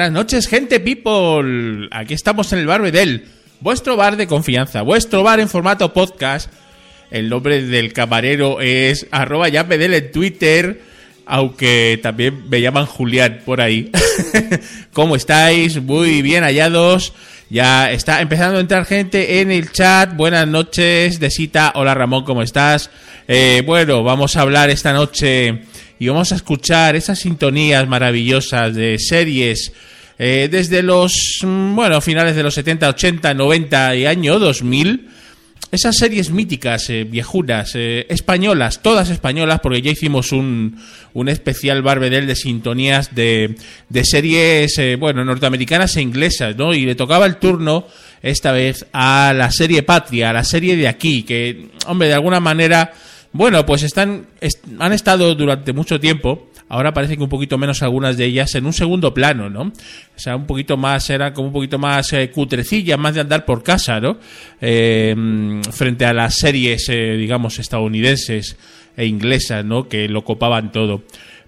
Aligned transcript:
buenas 0.00 0.14
noches, 0.14 0.48
gente 0.48 0.80
people. 0.80 1.86
Aquí 1.90 2.14
estamos 2.14 2.50
en 2.54 2.60
el 2.60 2.66
Bar 2.66 2.80
Bedel, 2.80 3.26
vuestro 3.60 3.98
bar 3.98 4.16
de 4.16 4.26
confianza, 4.26 4.80
vuestro 4.80 5.22
bar 5.22 5.40
en 5.40 5.48
formato 5.50 5.92
podcast. 5.92 6.50
El 7.10 7.28
nombre 7.28 7.60
del 7.60 7.92
camarero 7.92 8.62
es 8.62 9.06
arroba 9.10 9.50
ya 9.50 9.66
en 9.68 10.10
Twitter, 10.10 10.80
aunque 11.26 12.00
también 12.02 12.48
me 12.48 12.62
llaman 12.62 12.86
Julián 12.86 13.42
por 13.44 13.60
ahí. 13.60 13.92
¿Cómo 14.94 15.16
estáis? 15.16 15.82
Muy 15.82 16.22
bien 16.22 16.44
hallados. 16.44 17.12
Ya 17.50 17.92
está 17.92 18.22
empezando 18.22 18.56
a 18.56 18.62
entrar 18.62 18.86
gente 18.86 19.42
en 19.42 19.50
el 19.50 19.70
chat. 19.70 20.16
Buenas 20.16 20.48
noches, 20.48 21.20
Desita. 21.20 21.72
Hola 21.74 21.92
Ramón, 21.92 22.24
¿cómo 22.24 22.40
estás? 22.40 22.88
Eh, 23.28 23.62
bueno, 23.66 24.02
vamos 24.02 24.34
a 24.36 24.40
hablar 24.40 24.70
esta 24.70 24.94
noche 24.94 25.60
y 26.00 26.08
vamos 26.08 26.32
a 26.32 26.36
escuchar 26.36 26.96
esas 26.96 27.18
sintonías 27.18 27.86
maravillosas 27.86 28.74
de 28.74 28.98
series 28.98 29.70
eh, 30.18 30.48
desde 30.50 30.82
los, 30.82 31.12
mm, 31.42 31.76
bueno, 31.76 32.00
finales 32.00 32.34
de 32.34 32.42
los 32.42 32.54
70, 32.54 32.88
80, 32.88 33.34
90 33.34 33.96
y 33.96 34.06
año 34.06 34.38
2000. 34.38 35.08
Esas 35.70 35.98
series 35.98 36.30
míticas, 36.30 36.88
eh, 36.88 37.04
viejunas, 37.04 37.72
eh, 37.74 38.06
españolas, 38.08 38.80
todas 38.80 39.10
españolas, 39.10 39.60
porque 39.60 39.82
ya 39.82 39.90
hicimos 39.90 40.32
un, 40.32 40.80
un 41.12 41.28
especial 41.28 41.82
Barbedel 41.82 42.26
de 42.26 42.34
sintonías 42.34 43.14
de, 43.14 43.56
de 43.90 44.04
series, 44.06 44.80
bueno, 44.98 45.22
norteamericanas 45.22 45.96
e 45.96 46.00
inglesas, 46.00 46.56
¿no? 46.56 46.72
Y 46.72 46.86
le 46.86 46.94
tocaba 46.94 47.26
el 47.26 47.36
turno 47.36 47.86
esta 48.22 48.52
vez 48.52 48.86
a 48.94 49.34
la 49.36 49.50
serie 49.50 49.82
Patria, 49.82 50.30
a 50.30 50.32
la 50.32 50.44
serie 50.44 50.76
de 50.76 50.88
aquí, 50.88 51.24
que, 51.24 51.68
hombre, 51.86 52.08
de 52.08 52.14
alguna 52.14 52.40
manera 52.40 52.90
bueno, 53.32 53.64
pues 53.64 53.84
están, 53.84 54.26
han 54.78 54.92
estado 54.92 55.34
durante 55.34 55.72
mucho 55.72 56.00
tiempo. 56.00 56.48
Ahora 56.68 56.92
parece 56.92 57.16
que 57.16 57.22
un 57.22 57.28
poquito 57.28 57.58
menos 57.58 57.82
algunas 57.82 58.16
de 58.16 58.26
ellas 58.26 58.54
en 58.54 58.66
un 58.66 58.72
segundo 58.72 59.12
plano, 59.12 59.50
¿no? 59.50 59.62
O 59.62 60.18
sea, 60.18 60.36
un 60.36 60.46
poquito 60.46 60.76
más, 60.76 61.10
eran 61.10 61.32
como 61.32 61.48
un 61.48 61.52
poquito 61.52 61.78
más 61.78 62.12
eh, 62.12 62.30
cutrecillas, 62.30 62.98
más 62.98 63.14
de 63.14 63.20
andar 63.20 63.44
por 63.44 63.62
casa, 63.62 64.00
¿no? 64.00 64.18
Eh, 64.60 65.60
frente 65.72 66.06
a 66.06 66.12
las 66.12 66.36
series, 66.36 66.88
eh, 66.88 67.16
digamos, 67.16 67.58
estadounidenses 67.58 68.56
e 68.96 69.06
inglesas, 69.06 69.64
¿no? 69.64 69.88
Que 69.88 70.08
lo 70.08 70.24
copaban 70.24 70.72
todo 70.72 71.02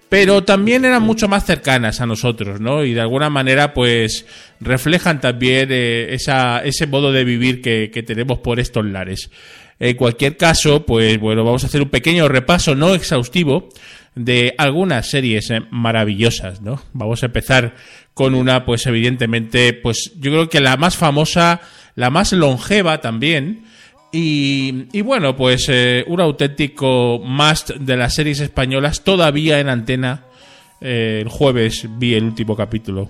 pero 0.09 0.43
también 0.43 0.85
eran 0.85 1.01
mucho 1.01 1.27
más 1.27 1.43
cercanas 1.43 1.99
a 1.99 2.05
nosotros, 2.05 2.61
¿no? 2.61 2.83
Y 2.83 2.93
de 2.93 3.01
alguna 3.01 3.31
manera, 3.31 3.73
pues, 3.73 4.27
reflejan 4.59 5.19
también 5.19 5.69
esa, 5.71 6.63
ese 6.63 6.85
modo 6.85 7.11
de 7.11 7.23
vivir 7.23 7.63
que, 7.63 7.89
que 7.91 8.03
tenemos 8.03 8.37
por 8.37 8.59
estos 8.59 8.85
lares. 8.85 9.31
En 9.79 9.95
cualquier 9.95 10.37
caso, 10.37 10.85
pues 10.85 11.19
bueno, 11.19 11.43
vamos 11.43 11.63
a 11.63 11.67
hacer 11.67 11.81
un 11.81 11.89
pequeño 11.89 12.27
repaso 12.27 12.75
no 12.75 12.93
exhaustivo 12.93 13.69
de 14.15 14.53
algunas 14.57 15.09
series 15.09 15.49
eh, 15.49 15.61
maravillosas, 15.71 16.61
¿no? 16.61 16.81
Vamos 16.93 17.23
a 17.23 17.27
empezar 17.27 17.75
con 18.13 18.35
una, 18.35 18.65
pues 18.65 18.85
evidentemente, 18.85 19.73
pues 19.73 20.13
yo 20.19 20.31
creo 20.31 20.49
que 20.49 20.61
la 20.61 20.77
más 20.77 20.97
famosa, 20.97 21.61
la 21.95 22.09
más 22.09 22.31
longeva 22.31 23.01
también, 23.01 23.63
y, 24.15 25.01
bueno, 25.01 25.35
pues 25.35 25.65
eh, 25.69 26.05
un 26.05 26.21
auténtico 26.21 27.19
must 27.25 27.71
de 27.71 27.97
las 27.97 28.13
series 28.13 28.41
españolas 28.41 29.03
todavía 29.03 29.59
en 29.59 29.69
antena. 29.69 30.25
Eh, 30.79 31.21
el 31.23 31.29
jueves 31.29 31.87
vi 31.97 32.13
el 32.13 32.25
último 32.25 32.55
capítulo. 32.55 33.09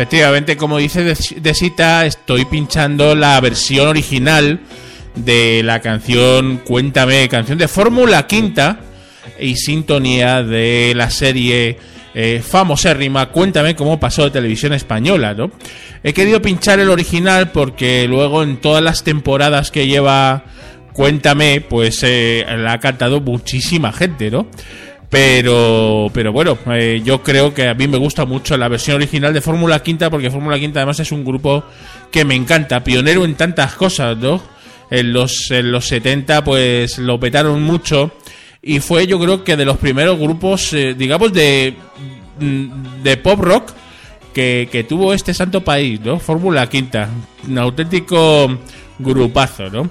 Efectivamente, 0.00 0.56
como 0.56 0.78
dice 0.78 1.14
Desita, 1.42 2.06
estoy 2.06 2.46
pinchando 2.46 3.14
la 3.14 3.38
versión 3.38 3.86
original 3.86 4.58
de 5.14 5.60
la 5.62 5.80
canción 5.80 6.62
Cuéntame, 6.64 7.28
canción 7.28 7.58
de 7.58 7.68
Fórmula 7.68 8.26
Quinta 8.26 8.80
y 9.38 9.56
sintonía 9.56 10.42
de 10.42 10.94
la 10.96 11.10
serie 11.10 11.76
eh, 12.14 12.42
famosérrima 12.42 13.28
Cuéntame 13.30 13.76
cómo 13.76 14.00
pasó 14.00 14.24
de 14.24 14.30
televisión 14.30 14.72
española, 14.72 15.34
¿no? 15.34 15.50
He 16.02 16.14
querido 16.14 16.40
pinchar 16.40 16.80
el 16.80 16.88
original 16.88 17.50
porque 17.50 18.08
luego 18.08 18.42
en 18.42 18.56
todas 18.56 18.82
las 18.82 19.04
temporadas 19.04 19.70
que 19.70 19.86
lleva 19.86 20.44
Cuéntame, 20.94 21.60
pues 21.60 22.00
eh, 22.04 22.46
la 22.56 22.72
ha 22.72 22.80
cantado 22.80 23.20
muchísima 23.20 23.92
gente, 23.92 24.30
¿no? 24.30 24.46
Pero, 25.10 26.08
pero 26.14 26.32
bueno, 26.32 26.56
eh, 26.72 27.02
yo 27.04 27.20
creo 27.20 27.52
que 27.52 27.66
a 27.66 27.74
mí 27.74 27.88
me 27.88 27.98
gusta 27.98 28.24
mucho 28.24 28.56
la 28.56 28.68
versión 28.68 28.94
original 28.94 29.34
de 29.34 29.40
Fórmula 29.40 29.82
Quinta, 29.82 30.08
porque 30.08 30.30
Fórmula 30.30 30.56
Quinta 30.58 30.78
además 30.78 31.00
es 31.00 31.10
un 31.10 31.24
grupo 31.24 31.64
que 32.12 32.24
me 32.24 32.36
encanta, 32.36 32.84
pionero 32.84 33.24
en 33.24 33.34
tantas 33.34 33.74
cosas, 33.74 34.16
¿no? 34.16 34.40
En 34.88 35.12
los, 35.12 35.50
en 35.50 35.72
los 35.72 35.86
70 35.86 36.44
pues 36.44 36.98
lo 36.98 37.18
petaron 37.18 37.62
mucho 37.62 38.12
y 38.62 38.80
fue 38.80 39.06
yo 39.06 39.18
creo 39.18 39.42
que 39.42 39.56
de 39.56 39.64
los 39.64 39.78
primeros 39.78 40.18
grupos, 40.18 40.72
eh, 40.74 40.94
digamos, 40.94 41.32
de, 41.32 41.74
mm, 42.38 43.02
de 43.02 43.16
pop 43.16 43.40
rock 43.40 43.72
que, 44.32 44.68
que 44.70 44.84
tuvo 44.84 45.12
este 45.12 45.34
santo 45.34 45.62
país, 45.62 46.00
¿no? 46.00 46.20
Fórmula 46.20 46.68
Quinta, 46.68 47.08
un 47.48 47.58
auténtico 47.58 48.58
grupazo, 49.00 49.70
¿no? 49.70 49.90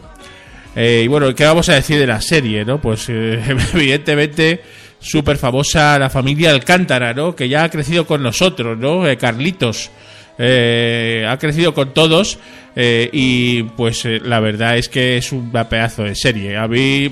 Eh, 0.77 1.01
y 1.03 1.07
bueno, 1.07 1.35
¿qué 1.35 1.43
vamos 1.43 1.67
a 1.67 1.73
decir 1.73 1.99
de 1.99 2.07
la 2.07 2.21
serie, 2.21 2.63
no? 2.63 2.79
Pues 2.79 3.09
evidentemente 3.09 4.61
súper 4.99 5.37
famosa 5.37 5.97
la 5.97 6.09
familia 6.09 6.51
Alcántara, 6.51 7.13
¿no? 7.13 7.35
Que 7.35 7.49
ya 7.49 7.63
ha 7.63 7.69
crecido 7.69 8.05
con 8.05 8.21
nosotros, 8.21 8.77
¿no? 8.77 9.07
Eh, 9.07 9.17
Carlitos. 9.17 9.89
Eh, 10.37 11.25
ha 11.27 11.37
crecido 11.37 11.73
con 11.73 11.93
todos 11.93 12.39
eh, 12.73 13.09
y 13.11 13.63
pues 13.63 14.05
la 14.05 14.39
verdad 14.39 14.77
es 14.77 14.87
que 14.87 15.17
es 15.17 15.31
un 15.31 15.51
pedazo 15.51 16.03
de 16.03 16.15
serie. 16.15 16.57
A 16.57 16.67
mí, 16.67 17.09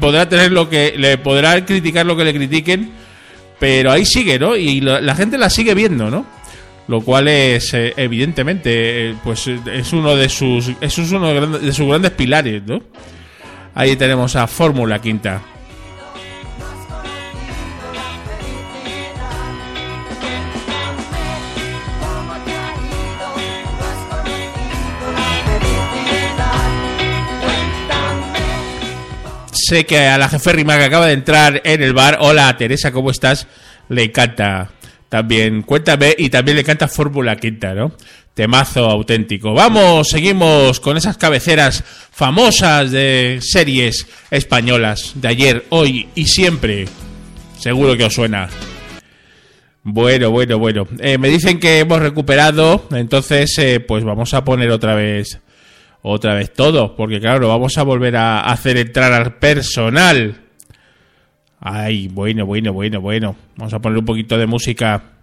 podrá 0.00 0.28
tener 0.28 0.50
lo 0.50 0.68
que 0.68 0.94
le 0.96 1.18
podrá 1.18 1.64
criticar 1.64 2.06
lo 2.06 2.16
que 2.16 2.24
le 2.24 2.34
critiquen, 2.34 2.90
pero 3.60 3.92
ahí 3.92 4.04
sigue, 4.04 4.38
¿no? 4.38 4.56
Y 4.56 4.80
la, 4.80 5.14
gente 5.14 5.38
la 5.38 5.48
sigue 5.48 5.74
viendo, 5.74 6.10
¿no? 6.10 6.26
Lo 6.88 7.00
cual 7.02 7.28
es 7.28 7.72
evidentemente, 7.74 9.14
pues 9.22 9.46
es 9.48 9.92
uno 9.92 10.16
de 10.16 10.28
sus, 10.28 10.70
es 10.80 10.98
uno 10.98 11.58
de 11.58 11.72
sus 11.72 11.86
grandes 11.86 12.12
pilares, 12.12 12.62
¿no? 12.64 12.80
Ahí 13.74 13.94
tenemos 13.96 14.34
a 14.34 14.46
Fórmula 14.46 15.00
Quinta. 15.00 15.42
Sé 29.66 29.84
que 29.84 29.98
a 29.98 30.16
la 30.16 30.28
jeférrima 30.28 30.78
que 30.78 30.84
acaba 30.84 31.06
de 31.06 31.14
entrar 31.14 31.60
en 31.64 31.82
el 31.82 31.92
bar, 31.92 32.18
hola 32.20 32.56
Teresa, 32.56 32.92
¿cómo 32.92 33.10
estás? 33.10 33.48
Le 33.88 34.04
encanta 34.04 34.70
también, 35.08 35.62
cuéntame, 35.62 36.14
y 36.16 36.30
también 36.30 36.56
le 36.56 36.60
encanta 36.60 36.86
Fórmula 36.86 37.36
Quinta, 37.36 37.74
¿no? 37.74 37.92
Temazo 38.34 38.84
auténtico. 38.88 39.54
Vamos, 39.54 40.08
seguimos 40.08 40.78
con 40.78 40.96
esas 40.96 41.16
cabeceras 41.16 41.82
famosas 42.12 42.92
de 42.92 43.38
series 43.40 44.06
españolas 44.30 45.12
de 45.16 45.28
ayer, 45.28 45.64
hoy 45.70 46.08
y 46.14 46.26
siempre. 46.26 46.86
Seguro 47.58 47.96
que 47.96 48.04
os 48.04 48.14
suena. 48.14 48.48
Bueno, 49.82 50.30
bueno, 50.30 50.58
bueno. 50.58 50.86
Eh, 51.00 51.18
me 51.18 51.28
dicen 51.28 51.58
que 51.58 51.80
hemos 51.80 52.00
recuperado, 52.00 52.86
entonces 52.92 53.56
eh, 53.58 53.80
pues 53.80 54.04
vamos 54.04 54.32
a 54.34 54.44
poner 54.44 54.70
otra 54.70 54.94
vez 54.94 55.40
otra 56.08 56.34
vez 56.34 56.52
todo, 56.52 56.94
porque 56.94 57.18
claro, 57.18 57.48
vamos 57.48 57.76
a 57.78 57.82
volver 57.82 58.16
a 58.16 58.40
hacer 58.40 58.76
entrar 58.76 59.12
al 59.12 59.34
personal. 59.34 60.36
Ay, 61.58 62.06
bueno, 62.06 62.46
bueno, 62.46 62.72
bueno, 62.72 63.00
bueno. 63.00 63.34
Vamos 63.56 63.74
a 63.74 63.80
poner 63.80 63.98
un 63.98 64.04
poquito 64.04 64.38
de 64.38 64.46
música. 64.46 65.15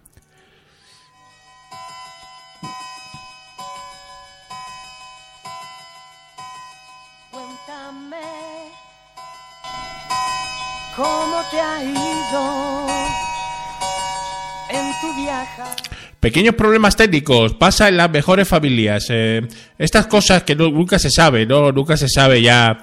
Pequeños 16.23 16.55
problemas 16.55 16.95
técnicos, 16.95 17.53
pasa 17.55 17.89
en 17.89 17.97
las 17.97 18.09
mejores 18.09 18.47
familias. 18.47 19.07
Eh, 19.09 19.41
estas 19.77 20.07
cosas 20.07 20.43
que 20.43 20.55
nunca 20.55 20.97
se 20.97 21.09
sabe, 21.09 21.45
¿no? 21.45 21.73
Nunca 21.73 21.97
se 21.97 22.07
sabe 22.07 22.41
ya 22.41 22.77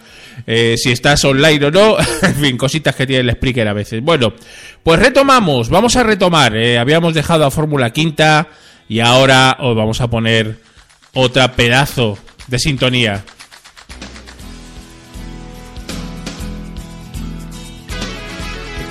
eh, 0.46 0.74
si 0.76 0.92
estás 0.92 1.24
online 1.24 1.64
o 1.64 1.70
no. 1.70 1.96
en 2.22 2.34
fin, 2.34 2.58
cositas 2.58 2.94
que 2.94 3.06
tiene 3.06 3.22
el 3.22 3.30
explicar 3.30 3.66
a 3.66 3.72
veces. 3.72 4.02
Bueno, 4.02 4.34
pues 4.82 5.00
retomamos, 5.00 5.70
vamos 5.70 5.96
a 5.96 6.02
retomar. 6.02 6.54
Eh, 6.54 6.78
habíamos 6.78 7.14
dejado 7.14 7.46
a 7.46 7.50
Fórmula 7.50 7.94
Quinta 7.94 8.46
y 8.90 9.00
ahora 9.00 9.56
os 9.58 9.74
vamos 9.74 10.02
a 10.02 10.10
poner 10.10 10.58
otra 11.14 11.52
pedazo 11.52 12.18
de 12.46 12.58
sintonía. 12.58 13.24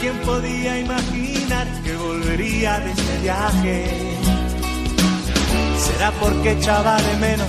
¿Quién 0.01 0.17
podía 0.25 0.79
imaginar 0.79 1.67
que 1.83 1.95
volvería 1.97 2.79
de 2.79 2.89
este 2.89 3.19
viaje? 3.21 4.18
Será 5.99 6.11
porque 6.11 6.51
echaba 6.51 6.95
de 7.01 7.13
menos 7.17 7.47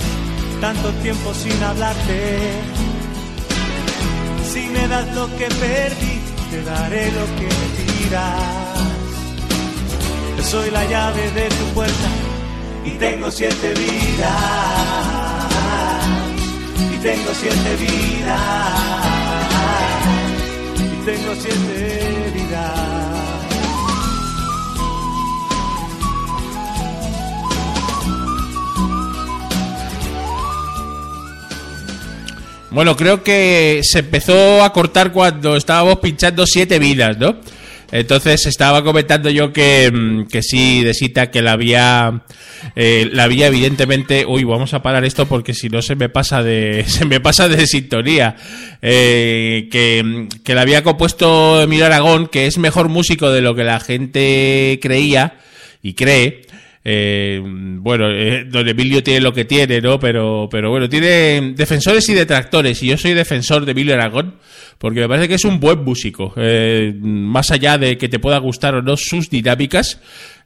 tanto 0.59 0.91
tiempo 1.01 1.33
sin 1.33 1.63
hablarte. 1.63 2.19
Si 4.51 4.67
me 4.67 4.87
das 4.89 5.07
lo 5.15 5.27
que 5.37 5.47
perdí, 5.47 6.19
te 6.51 6.61
daré 6.63 7.11
lo 7.11 7.25
que 7.37 7.47
me 7.57 7.67
tiras. 7.77 8.77
soy 10.43 10.69
la 10.69 10.83
llave 10.85 11.31
de 11.31 11.47
tu 11.47 11.65
puerta 11.75 12.09
y 12.83 12.91
tengo 12.91 13.31
siete 13.31 13.69
vidas. 13.73 14.33
Y 16.93 16.97
tengo 17.07 17.31
siete 17.41 17.75
vidas. 17.85 18.71
Y 20.93 21.05
tengo 21.05 21.31
siete 21.41 22.31
vidas. 22.35 23.00
Bueno, 32.71 32.95
creo 32.95 33.21
que 33.21 33.81
se 33.83 33.99
empezó 33.99 34.63
a 34.63 34.71
cortar 34.71 35.11
cuando 35.11 35.57
estábamos 35.57 35.99
pinchando 35.99 36.45
siete 36.47 36.79
vidas, 36.79 37.17
¿no? 37.17 37.35
Entonces 37.91 38.45
estaba 38.45 38.81
comentando 38.81 39.29
yo 39.29 39.51
que, 39.51 39.91
mm, 39.91 40.27
que 40.27 40.41
sí, 40.41 40.81
de 40.81 40.93
cita, 40.93 41.29
que 41.29 41.41
la 41.41 41.51
había, 41.51 42.21
eh, 42.77 43.09
la 43.11 43.25
había 43.25 43.47
evidentemente, 43.47 44.25
uy, 44.25 44.45
vamos 44.45 44.73
a 44.73 44.81
parar 44.81 45.03
esto 45.03 45.25
porque 45.25 45.53
si 45.53 45.67
no 45.67 45.81
se 45.81 45.95
me 45.95 46.07
pasa 46.07 46.41
de, 46.41 46.85
se 46.87 47.03
me 47.03 47.19
pasa 47.19 47.49
de 47.49 47.67
sintonía, 47.67 48.37
eh, 48.81 49.67
que, 49.69 50.01
mm, 50.01 50.27
que 50.41 50.55
la 50.55 50.61
había 50.61 50.81
compuesto 50.81 51.61
Emilio 51.61 51.85
Aragón, 51.85 52.27
que 52.27 52.47
es 52.47 52.57
mejor 52.57 52.87
músico 52.87 53.31
de 53.31 53.41
lo 53.41 53.53
que 53.53 53.65
la 53.65 53.81
gente 53.81 54.79
creía 54.81 55.33
y 55.83 55.93
cree, 55.93 56.43
eh, 56.83 57.41
bueno, 57.43 58.09
eh, 58.09 58.45
don 58.45 58.67
Emilio 58.67 59.03
tiene 59.03 59.21
lo 59.21 59.33
que 59.33 59.45
tiene, 59.45 59.81
¿no? 59.81 59.99
Pero, 59.99 60.47
pero 60.49 60.69
bueno, 60.69 60.89
tiene 60.89 61.53
defensores 61.55 62.07
y 62.09 62.13
detractores. 62.13 62.81
Y 62.81 62.87
yo 62.87 62.97
soy 62.97 63.13
defensor 63.13 63.65
de 63.65 63.71
Emilio 63.71 63.93
Aragón, 63.93 64.35
porque 64.77 65.01
me 65.01 65.07
parece 65.07 65.27
que 65.27 65.35
es 65.35 65.45
un 65.45 65.59
buen 65.59 65.83
músico. 65.83 66.33
Eh, 66.37 66.93
más 66.99 67.51
allá 67.51 67.77
de 67.77 67.97
que 67.97 68.09
te 68.09 68.19
pueda 68.19 68.37
gustar 68.39 68.75
o 68.75 68.81
no 68.81 68.97
sus 68.97 69.29
dinámicas, 69.29 69.99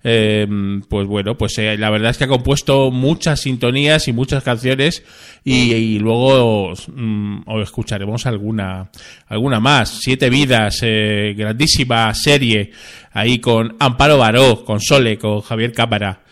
eh, 0.07 0.45
pues 0.87 1.07
bueno, 1.07 1.35
pues 1.35 1.57
eh, 1.57 1.75
la 1.79 1.89
verdad 1.89 2.11
es 2.11 2.19
que 2.19 2.25
ha 2.25 2.27
compuesto 2.27 2.91
muchas 2.91 3.41
sintonías 3.41 4.07
y 4.07 4.13
muchas 4.13 4.43
canciones 4.43 5.03
y, 5.43 5.97
luego 5.97 6.73
mm, 6.93 7.39
os 7.47 7.63
escucharemos 7.63 8.27
alguna, 8.27 8.91
alguna 9.25 9.59
más. 9.59 9.97
Siete 10.03 10.29
vidas, 10.29 10.77
eh, 10.83 11.33
grandísima 11.35 12.13
serie 12.13 12.69
ahí 13.13 13.39
con 13.39 13.75
Amparo 13.79 14.19
Baró, 14.19 14.63
con 14.63 14.79
Sole, 14.79 15.17
con 15.17 15.41
Javier 15.41 15.73
Cámara 15.73 16.24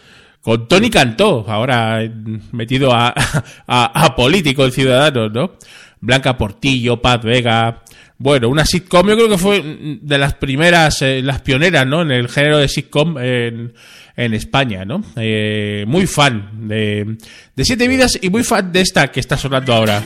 con 0.44 0.68
Tony 0.68 0.90
Cantó, 0.90 1.46
ahora 1.48 2.02
metido 2.52 2.94
a, 2.94 3.14
a, 3.66 4.16
político 4.16 4.66
en 4.66 4.72
Ciudadanos, 4.72 5.32
¿no? 5.32 5.54
Blanca 6.02 6.38
Portillo, 6.38 7.02
Paz 7.02 7.24
Vega. 7.24 7.82
Bueno, 8.18 8.50
una 8.50 8.66
sitcom, 8.66 9.08
yo 9.08 9.16
creo 9.16 9.30
que 9.30 9.38
fue 9.38 9.64
de 10.02 10.18
las 10.18 10.34
primeras, 10.36 11.02
eh, 11.02 11.22
las 11.24 11.42
pioneras, 11.42 11.88
¿no? 11.88 12.02
En 12.02 12.12
el 12.12 12.28
género 12.28 12.58
de 12.58 12.68
sitcom 12.68 13.18
en, 13.18 13.74
en 14.18 14.34
España, 14.34 14.84
¿no? 14.84 15.02
Eh, 15.16 15.86
muy 15.88 16.08
fan 16.08 16.68
de, 16.68 17.18
de 17.56 17.66
Siete 17.66 17.88
Vidas 17.88 18.20
y 18.22 18.30
muy 18.30 18.44
fan 18.44 18.72
de 18.72 18.82
esta 18.82 19.12
que 19.12 19.22
está 19.22 19.38
sonando 19.38 19.74
ahora. 19.74 20.04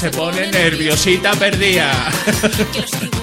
Se 0.00 0.10
pone 0.10 0.50
nerviosita 0.50 1.32
perdida. 1.32 2.10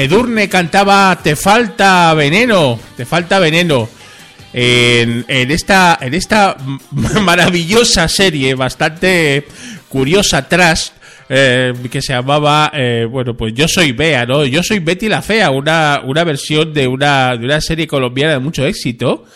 Edurne 0.00 0.48
cantaba 0.48 1.18
Te 1.22 1.36
falta 1.36 2.14
veneno, 2.14 2.78
te 2.96 3.04
falta 3.04 3.38
veneno. 3.38 3.88
En, 4.52 5.24
esta, 5.28 5.98
en 6.00 6.14
esta 6.14 6.56
maravillosa 7.22 8.08
serie, 8.08 8.54
bastante 8.54 9.46
curiosa, 9.88 10.48
trash, 10.48 10.88
eh, 11.28 11.72
que 11.90 12.02
se 12.02 12.14
llamaba, 12.14 12.72
eh, 12.74 13.06
bueno, 13.08 13.36
pues 13.36 13.54
Yo 13.54 13.68
soy 13.68 13.92
Bea, 13.92 14.26
¿no? 14.26 14.44
Yo 14.44 14.62
soy 14.62 14.80
Betty 14.80 15.08
la 15.08 15.22
Fea, 15.22 15.50
una, 15.50 16.00
una 16.04 16.24
versión 16.24 16.72
de 16.72 16.88
una, 16.88 17.36
de 17.36 17.44
una 17.44 17.60
serie 17.60 17.86
colombiana 17.86 18.32
de 18.32 18.38
mucho 18.40 18.66
éxito. 18.66 19.26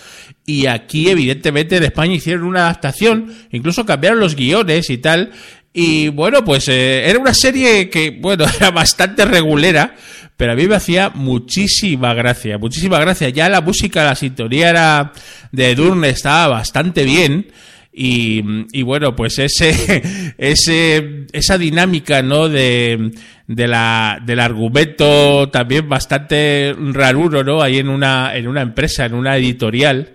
Y 0.46 0.66
aquí, 0.66 1.08
evidentemente, 1.08 1.76
en 1.76 1.84
España 1.84 2.14
hicieron 2.14 2.44
una 2.44 2.64
adaptación, 2.64 3.32
incluso 3.52 3.86
cambiaron 3.86 4.18
los 4.18 4.34
guiones 4.34 4.90
y 4.90 4.98
tal. 4.98 5.30
Y 5.76 6.08
bueno, 6.08 6.44
pues 6.44 6.68
eh, 6.68 7.10
era 7.10 7.18
una 7.18 7.34
serie 7.34 7.90
que, 7.90 8.10
bueno, 8.10 8.46
era 8.56 8.70
bastante 8.70 9.24
regulera, 9.24 9.96
pero 10.36 10.52
a 10.52 10.54
mí 10.54 10.68
me 10.68 10.76
hacía 10.76 11.10
muchísima 11.10 12.14
gracia, 12.14 12.58
muchísima 12.58 13.00
gracia. 13.00 13.28
Ya 13.30 13.48
la 13.48 13.60
música, 13.60 14.04
la 14.04 14.14
sintonía 14.14 14.70
era 14.70 15.12
de 15.50 15.74
Durne 15.74 16.10
estaba 16.10 16.46
bastante 16.46 17.02
bien. 17.02 17.48
Y, 17.92 18.42
y, 18.72 18.82
bueno, 18.82 19.14
pues 19.16 19.38
ese, 19.40 20.34
ese, 20.38 21.26
esa 21.32 21.58
dinámica, 21.58 22.22
¿no? 22.22 22.48
De, 22.48 23.10
de 23.48 23.68
la, 23.68 24.20
del 24.24 24.40
argumento 24.40 25.48
también 25.50 25.88
bastante 25.88 26.74
raruro, 26.92 27.42
¿no? 27.42 27.62
Ahí 27.62 27.78
en 27.78 27.88
una, 27.88 28.36
en 28.36 28.46
una 28.46 28.62
empresa, 28.62 29.06
en 29.06 29.14
una 29.14 29.36
editorial, 29.36 30.14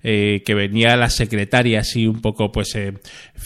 eh, 0.00 0.44
que 0.46 0.54
venía 0.54 0.96
la 0.96 1.10
secretaria 1.10 1.80
así 1.80 2.06
un 2.06 2.20
poco 2.20 2.52
pues 2.52 2.72
eh, 2.76 2.92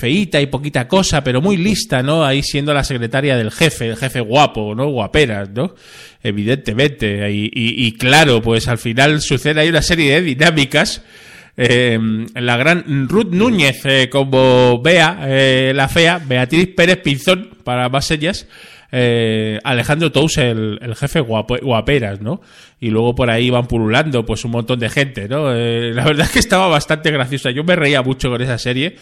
y 0.02 0.46
poquita 0.46 0.86
cosa, 0.86 1.24
pero 1.24 1.40
muy 1.40 1.56
lista, 1.56 2.02
¿no? 2.02 2.26
Ahí 2.26 2.42
siendo 2.42 2.74
la 2.74 2.84
secretaria 2.84 3.38
del 3.38 3.50
jefe, 3.50 3.88
el 3.88 3.96
jefe 3.96 4.20
guapo, 4.20 4.74
¿no? 4.74 4.88
Guaperas, 4.90 5.48
¿no? 5.50 5.74
Evidentemente. 6.22 7.30
Y, 7.30 7.50
y, 7.54 7.92
claro, 7.92 8.42
pues 8.42 8.68
al 8.68 8.76
final 8.76 9.22
sucede 9.22 9.62
ahí 9.62 9.70
una 9.70 9.80
serie 9.80 10.12
de 10.12 10.22
dinámicas. 10.22 11.02
Eh, 11.56 11.98
la 12.34 12.56
gran 12.58 13.08
Ruth 13.08 13.32
Núñez 13.32 13.82
como 14.10 14.80
Bea, 14.82 15.72
la 15.72 15.88
fea, 15.88 16.18
Beatriz 16.18 16.68
Pérez 16.76 16.98
Pinzón, 16.98 17.50
para 17.64 17.88
más 17.88 18.10
ellas, 18.10 18.46
eh, 18.94 19.58
Alejandro 19.64 20.12
Tous, 20.12 20.36
el, 20.36 20.78
jefe 20.94 21.20
guaperas, 21.20 22.20
¿no? 22.20 22.42
Y 22.78 22.90
luego 22.90 23.14
por 23.14 23.30
ahí 23.30 23.46
iban 23.46 23.66
pululando, 23.66 24.26
pues 24.26 24.44
un 24.44 24.50
montón 24.50 24.78
de 24.78 24.90
gente, 24.90 25.28
¿no? 25.28 25.50
Eh, 25.50 25.92
la 25.94 26.04
verdad 26.04 26.26
es 26.26 26.32
que 26.32 26.38
estaba 26.38 26.68
bastante 26.68 27.10
graciosa. 27.10 27.50
Yo 27.50 27.64
me 27.64 27.74
reía 27.74 28.02
mucho 28.02 28.28
con 28.28 28.42
esa 28.42 28.58
serie, 28.58 28.96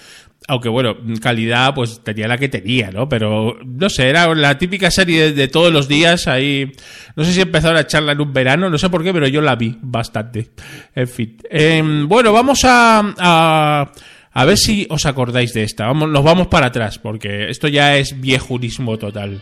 aunque 0.47 0.69
bueno, 0.69 0.97
calidad 1.21 1.75
pues 1.75 2.05
tenía 2.05 2.29
la 2.29 2.39
que 2.39 2.49
tenía, 2.49 2.93
¿no? 2.93 3.09
Pero 3.09 3.59
no 3.65 3.91
sé, 3.91 4.09
era 4.09 4.33
la 4.33 4.57
típica 4.59 4.93
serie 4.93 5.33
de, 5.33 5.49
todos 5.49 5.73
los 5.73 5.89
días 5.89 6.29
ahí. 6.29 6.71
No 7.17 7.25
sé 7.25 7.33
si 7.33 7.41
empezaron 7.41 7.77
a 7.77 7.81
echarla 7.81 8.13
en 8.13 8.21
un 8.21 8.33
verano, 8.33 8.71
no 8.71 8.79
sé 8.79 8.89
por 8.91 9.03
qué, 9.03 9.13
pero 9.13 9.27
yo 9.27 9.41
la 9.41 9.57
vi 9.57 9.77
bastante. 9.83 10.51
En 10.95 11.09
fin. 11.09 11.37
Em, 11.51 12.09
bueno, 12.09 12.33
vamos 12.33 12.61
a, 12.63 13.91
a 14.33 14.45
ver 14.45 14.57
si 14.57 14.87
os 14.89 15.05
acordáis 15.05 15.53
de 15.53 15.65
esta. 15.65 15.89
Vamos, 15.89 16.11
nos 16.11 16.23
vamos 16.23 16.47
para 16.47 16.67
atrás, 16.67 17.01
porque 17.01 17.51
esto 17.51 17.67
ya 17.67 17.97
es 17.97 18.21
viejurismo 18.21 18.97
total 18.97 19.41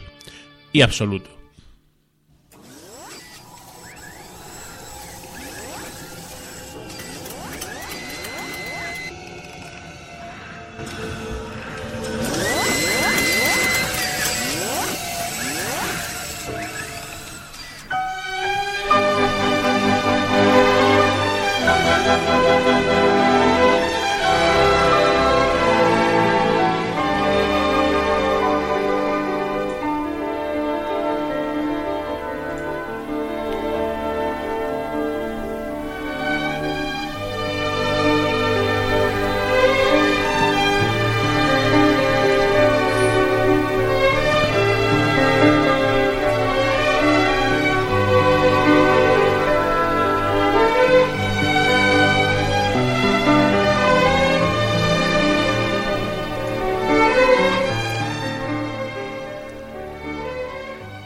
y 0.72 0.82
absoluto. 0.82 1.37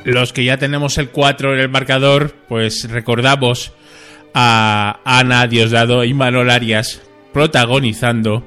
Los 0.04 0.32
que 0.32 0.44
ya 0.44 0.56
tenemos 0.56 0.98
el 0.98 1.10
4 1.10 1.54
en 1.54 1.60
el 1.60 1.68
marcador, 1.68 2.34
pues 2.48 2.90
recordamos 2.90 3.72
a 4.34 5.00
Ana 5.04 5.46
Diosdado 5.46 6.04
y 6.04 6.14
Manuel 6.14 6.50
Arias 6.50 7.02
protagonizando 7.32 8.44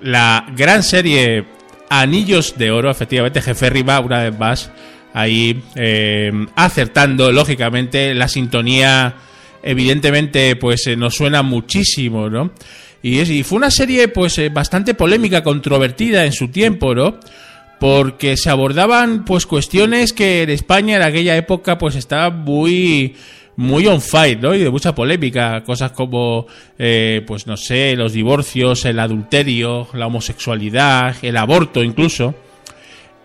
la 0.00 0.46
gran 0.54 0.82
serie 0.82 1.44
Anillos 1.88 2.56
de 2.58 2.70
Oro, 2.70 2.90
efectivamente, 2.90 3.40
Jefe 3.40 3.70
Riva, 3.70 4.00
una 4.00 4.22
vez 4.22 4.38
más, 4.38 4.70
ahí 5.14 5.62
eh, 5.76 6.30
acertando, 6.56 7.32
lógicamente, 7.32 8.14
la 8.14 8.28
sintonía, 8.28 9.14
evidentemente, 9.62 10.56
pues 10.56 10.86
eh, 10.86 10.96
nos 10.96 11.14
suena 11.14 11.42
muchísimo, 11.42 12.28
¿no? 12.28 12.50
Y 13.02 13.42
fue 13.44 13.58
una 13.58 13.70
serie, 13.70 14.08
pues, 14.08 14.38
eh, 14.38 14.48
bastante 14.48 14.94
polémica, 14.94 15.42
controvertida 15.42 16.24
en 16.24 16.32
su 16.32 16.48
tiempo, 16.48 16.94
¿no? 16.94 17.20
Porque 17.78 18.36
se 18.36 18.50
abordaban, 18.50 19.24
pues, 19.24 19.46
cuestiones 19.46 20.12
que 20.12 20.42
en 20.42 20.50
España 20.50 20.96
en 20.96 21.02
aquella 21.02 21.36
época, 21.36 21.76
pues, 21.78 21.94
estaban 21.94 22.40
muy 22.42 23.14
muy 23.56 23.86
on 23.86 24.02
fire, 24.02 24.38
¿no? 24.40 24.54
Y 24.54 24.58
de 24.58 24.70
mucha 24.70 24.94
polémica, 24.94 25.62
cosas 25.64 25.92
como, 25.92 26.46
eh, 26.78 27.22
pues 27.26 27.46
no 27.46 27.56
sé, 27.56 27.96
los 27.96 28.12
divorcios, 28.12 28.84
el 28.84 29.00
adulterio, 29.00 29.88
la 29.94 30.06
homosexualidad, 30.06 31.16
el 31.22 31.36
aborto 31.36 31.82
incluso. 31.82 32.34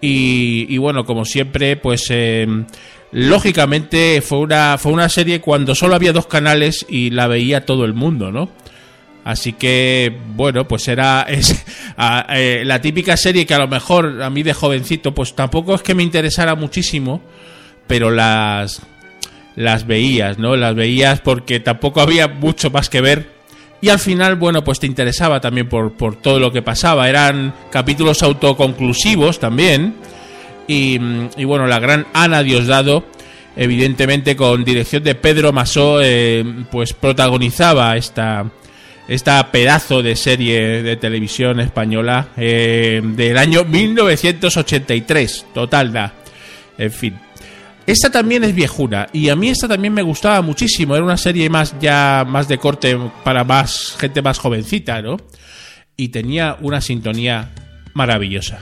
Y, 0.04 0.76
bueno, 0.80 1.06
como 1.06 1.26
siempre, 1.26 1.76
pues 1.76 2.08
eh, 2.10 2.48
lógicamente 3.12 4.22
fue 4.22 4.40
una, 4.40 4.80
fue 4.80 4.92
una 4.94 5.10
serie 5.10 5.42
cuando 5.42 5.76
solo 5.76 5.94
había 5.94 6.12
dos 6.12 6.26
canales 6.26 6.88
y 6.90 7.12
la 7.12 7.28
veía 7.28 7.66
todo 7.66 7.86
el 7.86 7.94
mundo, 7.94 8.32
¿no? 8.32 8.50
Así 9.24 9.54
que, 9.54 10.18
bueno, 10.36 10.68
pues 10.68 10.88
era 10.88 11.22
es, 11.30 11.64
eh, 12.30 12.64
la 12.66 12.82
típica 12.82 13.18
serie 13.18 13.46
que 13.46 13.54
a 13.54 13.60
lo 13.60 13.68
mejor 13.68 14.22
a 14.22 14.30
mí 14.30 14.44
de 14.44 14.54
jovencito, 14.54 15.14
pues 15.14 15.36
tampoco 15.36 15.76
es 15.76 15.82
que 15.82 15.96
me 15.96 16.04
interesara 16.04 16.56
muchísimo, 16.56 17.22
pero 17.88 18.10
las, 18.12 18.82
las 19.56 19.86
veías, 19.86 20.38
¿no? 20.38 20.56
Las 20.56 20.76
veías 20.76 21.22
porque 21.22 21.60
tampoco 21.60 22.02
había 22.02 22.28
mucho 22.28 22.70
más 22.70 22.90
que 22.90 23.02
ver. 23.02 23.42
Y 23.82 23.90
al 23.90 24.00
final, 24.00 24.36
bueno, 24.36 24.64
pues 24.64 24.80
te 24.80 24.86
interesaba 24.86 25.42
también 25.42 25.68
por, 25.68 25.94
por 25.94 26.16
todo 26.16 26.40
lo 26.40 26.52
que 26.52 26.62
pasaba. 26.62 27.10
Eran 27.10 27.54
capítulos 27.72 28.22
autoconclusivos 28.22 29.40
también. 29.40 29.96
Y, 30.68 31.00
bueno, 31.44 31.68
la 31.68 31.80
gran 31.80 32.06
Ana 32.14 32.44
Diosdado, 32.44 33.04
evidentemente 33.58 34.38
con 34.38 34.64
dirección 34.64 35.04
de 35.04 35.16
Pedro 35.16 35.52
Masó, 35.52 36.00
eh, 36.02 36.46
pues 36.72 36.94
protagonizaba 36.94 37.98
esta, 37.98 38.46
esta 39.12 39.52
pedazo 39.52 40.02
de 40.02 40.16
serie 40.16 40.82
de 40.84 40.96
televisión 40.96 41.60
española 41.60 42.30
eh, 42.38 43.02
del 43.04 43.38
año 43.38 43.66
1983. 43.66 45.48
Total, 45.54 45.92
da. 45.92 46.14
En 46.78 46.92
fin. 46.94 47.20
Esta 47.86 48.10
también 48.10 48.46
es 48.46 48.56
viejuna 48.56 49.10
y 49.12 49.28
a 49.28 49.36
mí 49.36 49.50
esta 49.50 49.68
también 49.68 49.94
me 49.94 50.02
gustaba 50.02 50.42
muchísimo. 50.42 50.96
Era 50.96 51.04
una 51.04 51.18
serie 51.18 51.50
más 51.50 51.76
ya 51.82 52.26
más 52.26 52.48
de 52.48 52.58
corte 52.58 52.98
para 53.26 53.44
más 53.44 53.98
gente 54.00 54.22
más 54.22 54.40
jovencita, 54.40 55.02
¿no? 55.02 55.18
Y 55.98 56.08
tenía 56.08 56.56
una 56.62 56.80
sintonía 56.80 57.50
maravillosa. 57.94 58.60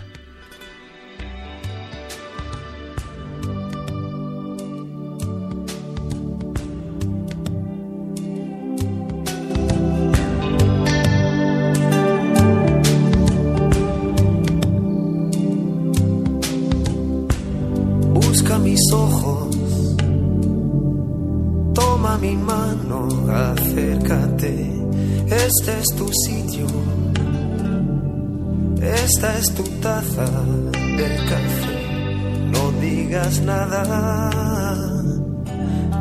nada. 33.50 33.84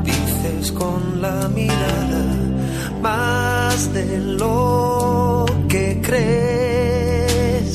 Dices 0.05 0.73
con 0.73 1.01
la 1.25 1.49
mirada 1.59 2.25
más 3.01 3.93
de 3.93 4.09
lo 4.41 5.47
que 5.73 5.85
crees. 6.07 7.69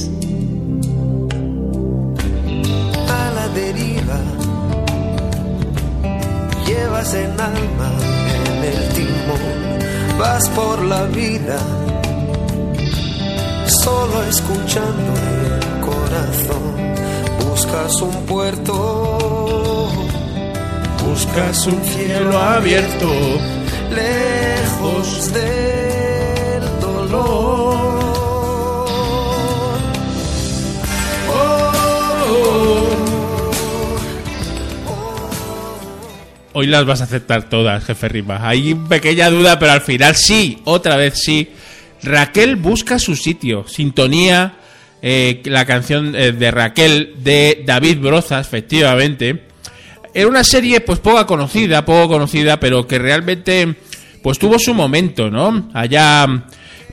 A 3.20 3.24
la 3.38 3.48
deriva 3.62 4.20
llevas 6.68 7.14
en 7.14 7.32
alma 7.52 7.92
en 8.38 8.58
el 8.72 8.82
timón, 8.98 9.56
vas 10.20 10.46
por 10.50 10.78
la 10.94 11.04
vida 11.22 11.60
solo 13.84 14.18
escuchando 14.34 15.12
el 15.46 15.82
corazón 15.88 16.94
buscas 17.54 18.02
un 18.02 18.26
puerto 18.26 19.43
las 36.74 36.86
vas 36.86 37.02
a 37.02 37.04
aceptar 37.06 37.50
todas, 37.50 37.86
jefe 37.86 38.10
Rima. 38.10 38.48
Hay 38.48 38.74
pequeña 38.74 39.30
duda, 39.30 39.60
pero 39.60 39.74
al 39.74 39.82
final 39.82 40.16
sí, 40.16 40.60
otra 40.66 40.98
vez 40.98 41.22
sí. 41.24 41.50
Raquel 42.02 42.56
busca 42.56 43.00
su 43.00 43.16
sitio. 43.16 43.66
Sintonía, 43.68 44.56
eh, 45.02 45.42
la 45.46 45.66
canción 45.66 46.16
eh, 46.16 46.32
de 46.32 46.52
Raquel 46.52 47.16
de 47.20 47.64
David 47.66 48.00
Brozas, 48.00 48.46
efectivamente. 48.48 49.53
Era 50.14 50.28
una 50.28 50.44
serie 50.44 50.82
pues 50.82 51.00
poco 51.00 51.26
conocida, 51.26 51.86
poco 51.86 52.10
conocida, 52.10 52.60
pero 52.60 52.88
que 52.88 53.00
realmente 53.00 53.76
pues 54.22 54.40
tuvo 54.40 54.60
su 54.60 54.74
momento, 54.74 55.30
¿no? 55.30 55.70
Allá 55.74 56.46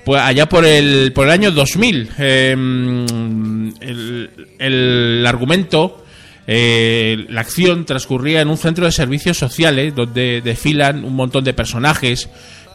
pues 0.04 0.22
allá 0.22 0.48
por 0.48 0.64
el 0.64 1.12
por 1.12 1.26
el 1.26 1.32
año 1.32 1.50
2000 1.50 2.10
em, 2.18 3.74
el, 3.80 4.30
el 4.58 5.26
argumento 5.26 6.04
eh, 6.52 7.26
la 7.28 7.42
acción 7.42 7.84
transcurría 7.84 8.40
en 8.40 8.48
un 8.48 8.56
centro 8.56 8.84
de 8.84 8.92
servicios 8.92 9.38
sociales 9.38 9.94
donde 9.94 10.40
desfilan 10.40 11.04
un 11.04 11.14
montón 11.14 11.44
de 11.44 11.54
personajes 11.54 12.28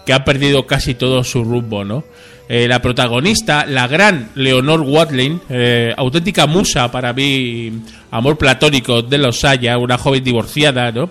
que 0.06 0.14
han 0.14 0.24
perdido 0.24 0.66
casi 0.66 0.94
todo 0.94 1.26
su 1.26 1.44
rumbo, 1.44 1.84
¿no? 1.84 2.06
Eh, 2.48 2.68
la 2.68 2.80
protagonista, 2.80 3.66
la 3.66 3.88
gran 3.88 4.30
Leonor 4.36 4.82
Watling, 4.82 5.42
eh, 5.50 5.94
auténtica 5.98 6.46
musa 6.46 6.92
para 6.92 7.12
mí, 7.12 7.72
amor 8.12 8.38
platónico 8.38 9.02
de 9.02 9.18
los 9.18 9.40
Saya, 9.40 9.80
una 9.80 9.98
joven 9.98 10.24
divorciada, 10.24 10.92
¿no? 10.92 11.10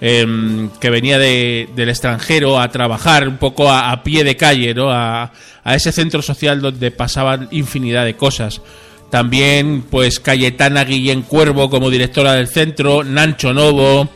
Em, 0.00 0.68
que 0.80 0.90
venía 0.90 1.18
del 1.18 1.88
extranjero 1.88 2.60
a 2.60 2.68
trabajar 2.68 3.28
un 3.28 3.36
poco 3.36 3.70
a, 3.70 4.02
pie 4.02 4.24
de 4.24 4.36
calle, 4.36 4.74
¿no? 4.74 4.90
A, 4.90 5.32
a 5.62 5.74
ese 5.74 5.92
centro 5.92 6.20
social 6.22 6.60
donde 6.60 6.90
pasaban 6.90 7.48
infinidad 7.52 8.04
de 8.04 8.16
cosas. 8.16 8.60
También, 9.10 9.84
pues, 9.88 10.18
Cayetana 10.18 10.84
Guillén 10.84 11.22
Cuervo 11.22 11.70
como 11.70 11.88
directora 11.88 12.32
del 12.32 12.48
centro, 12.48 13.04
Nancho 13.04 13.54
Novo, 13.54 14.08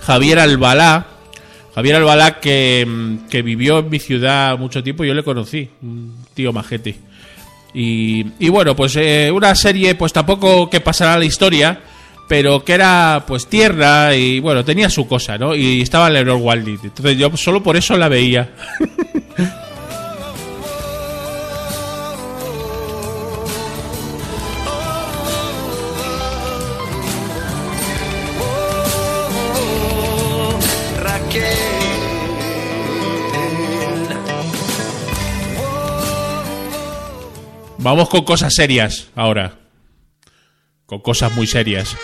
Javier 0.00 0.38
Albalá. 0.38 1.08
Javier 1.74 1.96
Albalá 1.96 2.40
que, 2.40 2.86
que 3.28 3.42
vivió 3.42 3.80
en 3.80 3.90
mi 3.90 3.98
ciudad 3.98 4.56
mucho 4.58 4.82
tiempo, 4.82 5.04
yo 5.04 5.14
le 5.14 5.24
conocí, 5.24 5.68
un 5.82 6.14
tío 6.32 6.52
majete. 6.52 6.94
Y, 7.74 8.24
y 8.38 8.48
bueno, 8.48 8.76
pues 8.76 8.94
eh, 8.96 9.30
una 9.32 9.54
serie, 9.56 9.96
pues 9.96 10.12
tampoco 10.12 10.70
que 10.70 10.80
pasará 10.80 11.18
la 11.18 11.24
historia, 11.24 11.80
pero 12.28 12.64
que 12.64 12.74
era 12.74 13.24
pues 13.26 13.46
tierna 13.48 14.14
y 14.14 14.40
bueno, 14.40 14.64
tenía 14.64 14.88
su 14.88 15.06
cosa, 15.06 15.36
¿no? 15.36 15.54
Y 15.54 15.82
estaba 15.82 16.08
Leonor 16.08 16.36
Waldy. 16.36 16.78
Entonces 16.84 17.18
yo 17.18 17.36
solo 17.36 17.62
por 17.62 17.76
eso 17.76 17.96
la 17.96 18.08
veía. 18.08 18.50
Vamos 37.84 38.08
con 38.08 38.24
cosas 38.24 38.54
serias 38.54 39.08
ahora. 39.14 39.58
Con 40.86 41.00
cosas 41.00 41.36
muy 41.36 41.46
serias. 41.46 41.94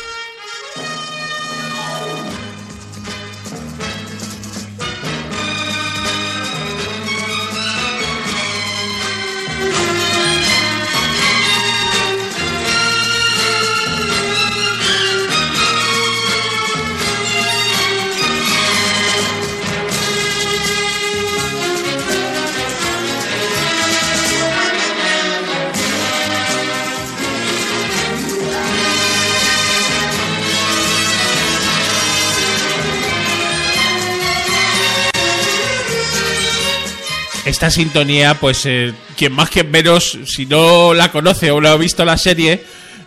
Esta 37.44 37.70
sintonía, 37.70 38.34
pues 38.34 38.66
eh, 38.66 38.92
quien 39.16 39.32
más 39.32 39.50
que 39.50 39.64
menos, 39.64 40.18
si 40.26 40.46
no 40.46 40.94
la 40.94 41.10
conoce 41.10 41.50
o 41.50 41.60
no 41.60 41.68
ha 41.68 41.76
visto 41.76 42.04
la 42.04 42.16
serie, 42.16 42.62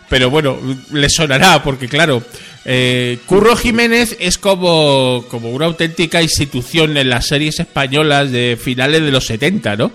pero 0.08 0.30
bueno, 0.30 0.58
le 0.90 1.08
sonará, 1.08 1.62
porque 1.62 1.88
claro, 1.88 2.22
eh, 2.64 3.18
Curro 3.26 3.56
Jiménez 3.56 4.16
es 4.20 4.38
como, 4.38 5.24
como 5.28 5.50
una 5.50 5.66
auténtica 5.66 6.22
institución 6.22 6.96
en 6.96 7.10
las 7.10 7.26
series 7.26 7.60
españolas 7.60 8.30
de 8.30 8.58
finales 8.60 9.02
de 9.02 9.10
los 9.10 9.26
70, 9.26 9.76
¿no? 9.76 9.92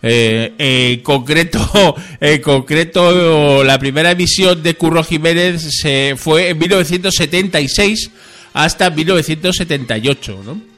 Eh, 0.00 0.52
en 0.58 1.00
concreto, 1.00 1.96
en 2.20 2.40
concreto, 2.40 3.64
la 3.64 3.78
primera 3.78 4.12
emisión 4.12 4.62
de 4.62 4.74
Curro 4.74 5.02
Jiménez 5.02 5.62
se 5.80 6.14
fue 6.16 6.50
en 6.50 6.58
1976 6.58 8.10
hasta 8.54 8.90
1978, 8.90 10.42
¿no? 10.44 10.77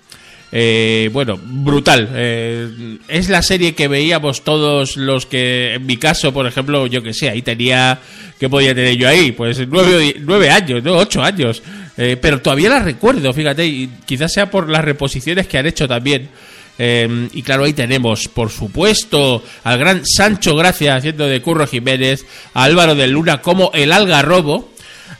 Eh, 0.52 1.10
bueno, 1.12 1.38
brutal. 1.42 2.08
Eh, 2.12 2.98
es 3.08 3.28
la 3.28 3.42
serie 3.42 3.74
que 3.74 3.88
veíamos 3.88 4.42
todos 4.42 4.96
los 4.96 5.26
que, 5.26 5.74
en 5.74 5.86
mi 5.86 5.96
caso, 5.96 6.32
por 6.32 6.46
ejemplo, 6.46 6.86
yo 6.86 7.02
que 7.02 7.14
sé, 7.14 7.30
ahí 7.30 7.42
tenía, 7.42 8.00
¿qué 8.38 8.48
podía 8.48 8.74
tener 8.74 8.96
yo 8.96 9.08
ahí? 9.08 9.32
Pues 9.32 9.60
nueve, 9.68 10.50
años, 10.50 10.82
¿no? 10.82 10.96
Ocho 10.96 11.22
años. 11.22 11.62
Eh, 11.96 12.16
pero 12.20 12.40
todavía 12.40 12.70
la 12.70 12.80
recuerdo, 12.80 13.32
fíjate, 13.32 13.66
y 13.66 13.90
quizás 14.06 14.32
sea 14.32 14.50
por 14.50 14.68
las 14.68 14.84
reposiciones 14.84 15.46
que 15.46 15.58
han 15.58 15.66
hecho 15.66 15.86
también. 15.86 16.28
y 16.78 17.42
claro, 17.42 17.64
ahí 17.64 17.74
tenemos, 17.74 18.26
por 18.28 18.50
supuesto, 18.50 19.44
al 19.64 19.78
gran 19.78 20.02
Sancho 20.06 20.56
Gracia 20.56 20.96
haciendo 20.96 21.26
de 21.26 21.42
Curro 21.42 21.66
Jiménez, 21.66 22.24
a 22.54 22.64
Álvaro 22.64 22.94
de 22.94 23.06
Luna 23.06 23.42
como 23.42 23.70
el 23.74 23.92
algarrobo, 23.92 24.70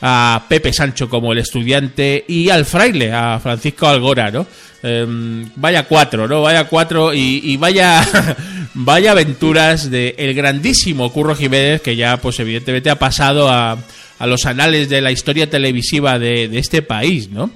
a 0.03 0.45
Pepe 0.49 0.73
Sancho 0.73 1.09
como 1.09 1.33
el 1.33 1.39
estudiante 1.39 2.25
y 2.27 2.49
al 2.51 2.65
fraile, 2.65 3.13
a 3.13 3.39
Francisco 3.41 3.87
Algora, 3.87 4.31
¿no? 4.31 4.47
Em, 4.83 5.49
vaya 5.57 5.85
cuatro, 5.85 6.27
¿no? 6.27 6.43
Vaya 6.43 6.65
cuatro 6.65 7.13
y, 7.13 7.57
vaya 7.59 8.07
vaya 8.75 9.13
aventuras 9.13 9.91
de 9.91 10.15
el 10.17 10.35
grandísimo 10.35 11.13
Curro 11.13 11.37
Jiménez 11.37 11.83
que 11.83 11.97
ya 11.97 12.17
pues 12.17 12.41
evidentemente 12.41 12.89
ha 12.89 12.99
pasado 12.99 13.51
a, 13.51 13.77
a 14.19 14.27
los 14.27 14.47
anales 14.47 14.89
de 14.89 15.01
la 15.01 15.13
historia 15.13 15.49
televisiva 15.49 16.19
de, 16.19 16.59
este 16.59 16.83
país, 16.83 17.29
¿no? 17.31 17.51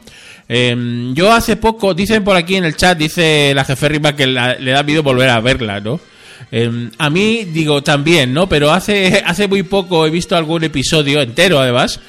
Em, 0.49 1.15
yo 1.15 1.33
hace 1.33 1.57
poco, 1.57 1.95
dicen 1.95 2.23
por 2.25 2.37
aquí 2.37 2.57
en 2.57 2.65
el 2.65 2.77
chat, 2.77 2.99
dice 2.99 3.53
la 3.55 3.65
jeférrima 3.65 4.15
que 4.15 4.27
le 4.27 4.71
da 4.71 4.83
miedo 4.83 5.03
volver 5.03 5.31
a 5.31 5.41
verla, 5.41 5.81
¿no? 5.81 6.01
Em, 6.51 6.91
a 6.99 7.11
mí 7.11 7.45
digo 7.45 7.83
también, 7.83 8.33
¿no? 8.33 8.49
Pero 8.49 8.73
hace, 8.73 9.23
hace 9.27 9.49
muy 9.49 9.63
poco 9.63 10.07
he 10.07 10.11
visto 10.11 10.37
algún 10.37 10.65
episodio 10.65 11.21
entero, 11.21 11.59
además, 11.59 12.01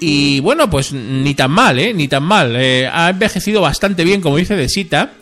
y, 0.00 0.40
bueno, 0.40 0.68
pues 0.68 0.92
ni 0.92 1.34
tan 1.34 1.50
mal, 1.50 1.78
¿eh? 1.78 1.92
Ni 1.94 2.08
tan 2.08 2.22
mal. 2.22 2.54
Eh, 2.56 2.88
ha 2.90 3.10
envejecido 3.10 3.60
bastante 3.60 4.04
bien, 4.04 4.20
como 4.20 4.36
dice 4.36 4.56
de 4.56 4.68
Sita. 4.68 5.12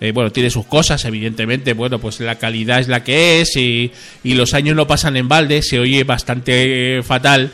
Eh, 0.00 0.12
bueno, 0.12 0.30
tiene 0.30 0.50
sus 0.50 0.66
cosas, 0.66 1.04
evidentemente. 1.04 1.72
Bueno, 1.72 1.98
pues 1.98 2.20
la 2.20 2.36
calidad 2.36 2.80
es 2.80 2.88
la 2.88 3.02
que 3.02 3.40
es 3.40 3.56
y, 3.56 3.92
los 4.24 4.54
años 4.54 4.76
no 4.76 4.86
pasan 4.86 5.16
en 5.16 5.28
balde. 5.28 5.62
Se 5.62 5.78
oye 5.78 6.04
bastante 6.04 7.02
fatal. 7.02 7.50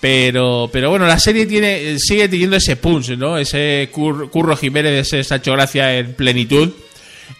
Pero, 0.00 0.68
pero 0.70 0.90
bueno, 0.90 1.06
la 1.06 1.18
serie 1.18 1.46
tiene 1.46 1.98
sigue 1.98 2.28
teniendo 2.28 2.56
ese 2.56 2.76
punch, 2.76 3.10
¿no? 3.16 3.38
Ese 3.38 3.88
Curro 3.90 4.56
Jiménez, 4.56 5.06
ese 5.06 5.24
Sancho 5.24 5.52
Gracia 5.52 5.96
en 5.96 6.12
plenitud. 6.14 6.70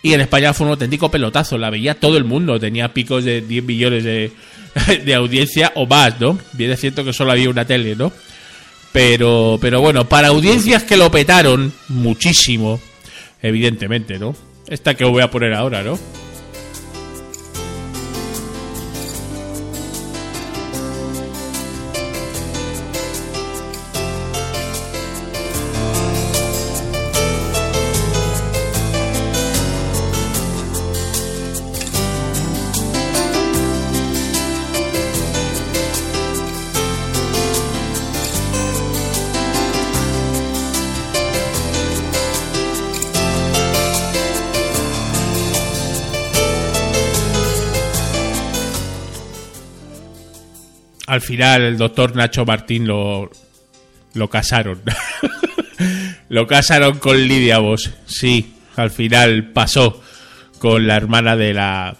Y 0.02 0.14
en 0.14 0.22
España 0.22 0.54
fue 0.54 0.66
un 0.66 0.72
auténtico 0.72 1.10
pelotazo. 1.10 1.58
La 1.58 1.70
veía 1.70 1.94
todo 1.94 2.16
el 2.16 2.24
mundo. 2.24 2.58
Tenía 2.58 2.92
picos 2.92 3.24
de 3.24 3.42
10 3.42 3.64
millones 3.64 4.04
de, 4.04 4.32
de 5.04 5.14
audiencia 5.14 5.72
o 5.74 5.86
más, 5.86 6.20
¿no? 6.20 6.38
Viene 6.52 6.76
cierto 6.76 7.04
que 7.04 7.12
solo 7.12 7.32
había 7.32 7.50
una 7.50 7.66
tele, 7.66 7.96
¿no? 7.96 8.12
Pero, 8.94 9.58
pero 9.60 9.80
bueno, 9.80 10.08
para 10.08 10.28
audiencias 10.28 10.84
que 10.84 10.96
lo 10.96 11.10
petaron 11.10 11.72
muchísimo, 11.88 12.80
evidentemente, 13.42 14.20
¿no? 14.20 14.36
Esta 14.68 14.94
que 14.94 15.04
os 15.04 15.10
voy 15.10 15.20
a 15.20 15.32
poner 15.32 15.52
ahora, 15.52 15.82
¿no? 15.82 15.98
Final 51.24 51.62
el 51.62 51.76
doctor 51.76 52.14
Nacho 52.14 52.44
Martín 52.44 52.86
lo, 52.86 53.30
lo 54.14 54.30
casaron. 54.30 54.80
lo 56.28 56.46
casaron 56.46 56.98
con 56.98 57.20
Lidia 57.20 57.58
Vos. 57.58 57.90
Sí, 58.06 58.54
al 58.76 58.90
final 58.90 59.50
pasó 59.52 60.00
con 60.58 60.86
la 60.86 60.96
hermana 60.96 61.36
de 61.36 61.54
la 61.54 61.96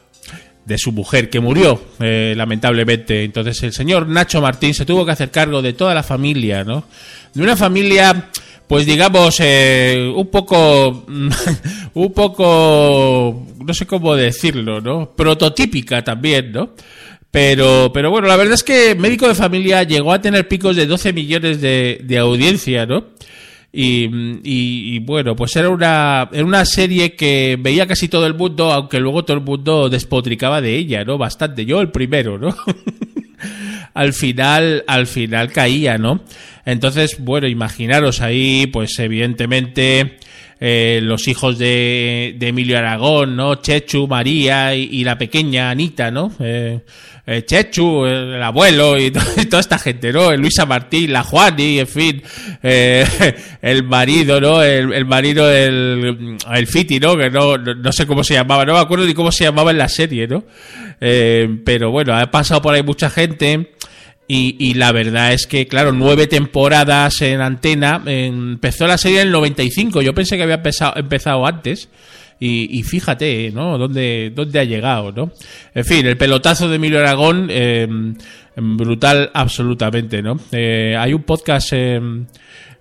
de 0.65 0.79
su 0.79 0.93
mujer 0.93 1.29
que 1.29 1.41
murió 1.41 1.79
eh, 2.01 2.33
lamentablemente 2.35 3.23
entonces 3.23 3.63
el 3.63 3.75
señor 3.75 4.09
Nacho 4.09 4.41
Martín 4.41 4.73
se 4.73 4.87
tuvo 4.87 5.05
que 5.05 5.13
hacer 5.13 5.31
cargo 5.31 5.61
de 5.61 5.75
toda 5.75 5.93
la 5.93 6.03
familia 6.03 6.65
no 6.65 6.85
de 7.35 7.43
una 7.43 7.55
familia 7.55 8.31
pues 8.67 8.87
digamos 8.87 9.37
eh, 9.41 10.11
un 10.17 10.29
poco 10.29 11.05
un 11.95 12.13
poco 12.15 13.47
no 13.63 13.75
sé 13.75 13.87
cómo 13.87 14.17
decirlo 14.17 14.81
no 14.81 15.11
prototípica 15.15 16.03
también 16.03 16.53
no 16.53 16.71
pero, 17.35 17.91
pero 17.93 18.13
bueno, 18.13 18.29
la 18.29 18.37
verdad 18.37 18.55
es 18.55 18.63
que 18.63 18.95
Médico 18.95 19.27
de 19.27 19.35
Familia 19.35 19.83
llegó 19.83 20.13
a 20.13 20.21
tener 20.21 20.47
picos 20.47 20.77
de 20.77 20.87
12 20.87 21.13
millones 21.13 21.61
de, 21.61 21.99
de 22.05 22.19
audiencia, 22.19 22.87
¿no? 22.87 23.07
Y, 23.73 24.09
y, 24.45 25.01
bueno, 25.01 25.35
pues 25.35 25.57
era 25.57 25.69
una, 25.69 26.29
era 26.33 26.45
una 26.45 26.65
serie 26.65 27.17
que 27.17 27.59
veía 27.59 27.89
casi 27.89 28.07
todo 28.07 28.25
el 28.29 28.35
mundo, 28.35 28.71
aunque 28.73 29.01
luego 29.01 29.25
todo 29.25 29.37
el 29.37 29.43
mundo 29.43 29.89
despotricaba 29.89 30.61
de 30.61 30.77
ella, 30.77 31.05
¿no? 31.05 31.19
Bastante. 31.19 31.67
Yo 31.67 31.81
el 31.81 31.91
primero, 31.91 32.39
¿no? 32.39 32.55
al 33.95 34.13
final, 34.13 34.85
al 34.87 35.09
final 35.09 35.51
caía, 35.51 35.99
¿no? 35.99 36.23
Entonces, 36.65 37.17
bueno, 37.19 37.49
imaginaros 37.49 38.21
ahí, 38.21 38.69
pues 38.69 38.97
evidentemente, 39.01 40.19
eh, 40.61 41.01
los 41.03 41.29
hijos 41.29 41.59
de, 41.59 42.35
de, 42.39 42.49
Emilio 42.49 42.79
Aragón, 42.79 43.37
¿no? 43.37 43.57
Chechu, 43.57 44.07
María 44.07 44.75
y, 44.75 45.05
la 45.05 45.19
pequeña 45.19 45.71
Anita, 45.71 46.11
¿no? 46.11 46.33
Eh, 46.41 46.81
eh, 47.27 47.43
Chechu, 47.47 48.05
el, 48.05 48.43
abuelo 48.43 48.99
y, 48.99 49.11
toda 49.51 49.61
esta 49.61 49.79
gente, 49.79 50.13
¿no? 50.13 50.37
Luisa 50.37 50.67
Martín, 50.67 51.13
la 51.13 51.23
Juani, 51.23 51.79
en 51.79 51.87
fin, 51.87 52.23
eh, 52.63 53.07
el 53.63 53.83
marido, 53.85 54.41
¿no? 54.41 54.63
El, 54.63 55.07
marido 55.07 55.47
del 55.47 56.37
el 56.53 56.67
Fiti, 56.67 57.01
¿no? 57.01 57.17
Que 57.17 57.31
no, 57.31 57.57
no, 57.57 57.93
sé 57.93 58.07
cómo 58.07 58.23
se 58.23 58.35
llamaba, 58.35 58.67
no 58.67 58.75
me 58.75 58.81
acuerdo 58.81 59.07
ni 59.07 59.15
cómo 59.15 59.33
se 59.33 59.45
llamaba 59.45 59.71
en 59.71 59.79
la 59.79 59.89
serie, 59.89 60.29
¿no? 60.29 60.45
Eh, 61.01 61.49
pero 61.65 61.91
bueno, 61.91 62.15
ha 62.15 62.31
pasado 62.31 62.61
por 62.61 62.75
ahí 62.75 62.83
mucha 62.83 63.09
gente. 63.09 63.71
Y, 64.27 64.57
y, 64.59 64.75
la 64.75 64.91
verdad 64.93 65.35
es 65.35 65.47
que, 65.47 65.67
claro, 65.67 65.93
nueve 65.93 66.27
temporadas 66.27 67.21
en 67.21 67.41
antena. 67.43 68.03
Empezó 68.07 68.87
la 68.87 68.97
serie 68.97 69.21
en 69.21 69.27
el 69.27 69.33
95. 69.33 70.01
Yo 70.01 70.15
pensé 70.15 70.37
que 70.37 70.45
había 70.45 70.57
empezado, 70.57 70.97
empezado 70.97 71.47
antes. 71.47 71.89
Y, 72.41 72.83
fíjate, 72.83 73.51
¿no? 73.53 73.79
¿Dónde, 73.79 74.31
¿Dónde 74.35 74.59
ha 74.59 74.65
llegado, 74.65 75.13
no? 75.13 75.33
En 75.75 75.85
fin, 75.85 76.05
el 76.05 76.19
pelotazo 76.19 76.69
de 76.69 76.77
Emilio 76.77 76.99
Aragón, 76.99 77.49
eh, 77.51 77.89
brutal 78.57 79.31
absolutamente, 79.33 80.23
¿no? 80.23 80.39
Eh, 80.53 80.97
hay 80.99 81.15
un 81.15 81.23
podcast... 81.23 81.73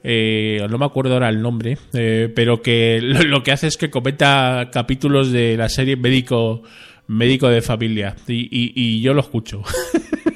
Eh, 0.05 0.61
no 0.69 0.77
me 0.77 0.85
acuerdo 0.85 1.13
ahora 1.13 1.29
el 1.29 1.41
nombre, 1.41 1.77
pero 1.91 2.61
que 2.61 2.99
lo, 3.01 3.41
que 3.41 3.53
hace 3.53 3.67
es 3.67 3.77
que 3.77 3.89
comenta 3.89 4.69
capítulos 4.69 5.31
de 5.31 5.55
la 5.55 5.69
serie 5.69 5.95
Médico, 5.95 6.63
médico 7.07 7.47
de 7.47 7.61
Familia 7.61 8.13
y, 8.27 8.49
y 8.51 9.01
yo 9.01 9.13
lo 9.13 9.21
escucho. 9.21 9.63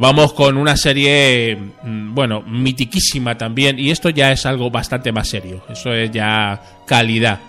Vamos 0.00 0.32
con 0.32 0.56
una 0.56 0.76
serie, 0.76 1.58
mm, 1.82 2.14
bueno, 2.14 2.40
mitiquísima 2.42 3.36
también 3.36 3.80
y 3.80 3.90
esto 3.90 4.10
ya 4.10 4.30
es 4.30 4.46
algo 4.46 4.70
bastante 4.70 5.10
más 5.10 5.28
serio, 5.28 5.64
eso 5.68 5.92
es 5.92 6.12
ya 6.12 6.62
calidad. 6.86 7.40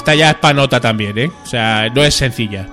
Esta 0.00 0.14
ya 0.14 0.30
es 0.30 0.36
panota 0.36 0.80
también, 0.80 1.18
¿eh? 1.18 1.30
O 1.42 1.46
sea, 1.46 1.90
no 1.94 2.02
es 2.02 2.14
sencilla. 2.14 2.66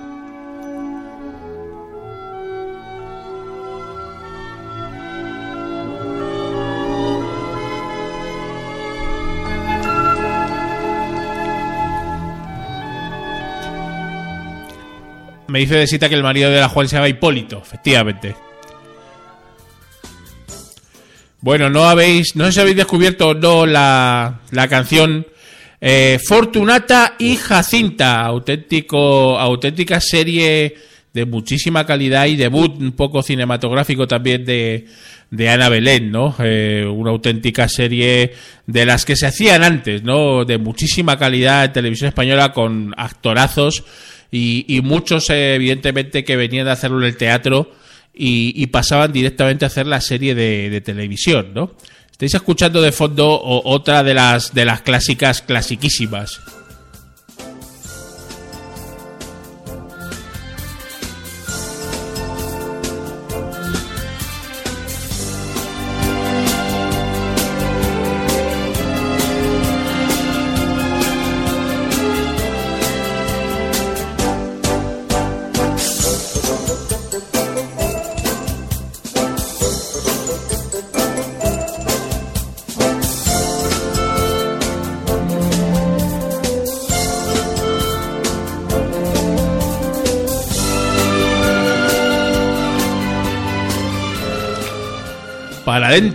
Me 15.48 15.58
dice 15.58 15.74
de 15.74 15.86
cita 15.86 16.08
que 16.08 16.14
el 16.14 16.22
marido 16.22 16.50
de 16.50 16.60
la 16.60 16.70
Juan 16.70 16.88
se 16.88 16.96
llama 16.96 17.10
Hipólito, 17.10 17.58
efectivamente. 17.58 18.36
Bueno, 21.42 21.68
no 21.68 21.84
habéis. 21.84 22.34
No 22.36 22.46
sé 22.46 22.52
si 22.52 22.60
habéis 22.60 22.76
descubierto 22.76 23.28
o 23.28 23.34
no 23.34 23.66
la, 23.66 24.40
la 24.50 24.68
canción 24.68 25.26
eh, 25.80 26.18
Fortunata 26.26 27.14
y 27.18 27.36
Jacinta, 27.36 28.22
auténtico, 28.22 29.38
auténtica 29.38 30.00
serie 30.00 30.74
de 31.12 31.24
muchísima 31.24 31.86
calidad 31.86 32.26
y 32.26 32.36
debut 32.36 32.80
un 32.80 32.92
poco 32.92 33.22
cinematográfico 33.22 34.06
también 34.06 34.44
de, 34.44 34.86
de 35.30 35.48
Ana 35.48 35.68
Belén, 35.68 36.10
¿no? 36.10 36.34
Eh, 36.38 36.84
una 36.90 37.10
auténtica 37.10 37.68
serie 37.68 38.32
de 38.66 38.86
las 38.86 39.04
que 39.04 39.16
se 39.16 39.26
hacían 39.26 39.62
antes, 39.62 40.02
¿no? 40.02 40.44
De 40.44 40.58
muchísima 40.58 41.18
calidad 41.18 41.64
en 41.64 41.72
televisión 41.72 42.08
española 42.08 42.52
con 42.52 42.94
actorazos 42.96 43.84
y, 44.30 44.80
muchos, 44.82 45.30
eh, 45.30 45.54
evidentemente, 45.54 46.24
que 46.24 46.36
venían 46.36 46.66
de 46.66 46.72
hacerlo 46.72 46.98
en 46.98 47.06
el 47.06 47.16
teatro 47.16 47.70
y, 48.12 48.66
pasaban 48.66 49.12
directamente 49.12 49.64
a 49.64 49.68
hacer 49.68 49.86
la 49.86 50.00
serie 50.00 50.34
de, 50.34 50.70
de 50.70 50.80
televisión, 50.80 51.52
¿no? 51.54 51.72
Estáis 52.18 52.34
escuchando 52.34 52.82
de 52.82 52.90
fondo 52.90 53.40
otra 53.40 54.02
de 54.02 54.12
las, 54.12 54.52
de 54.52 54.64
las 54.64 54.82
clásicas 54.82 55.40
clasiquísimas. 55.40 56.40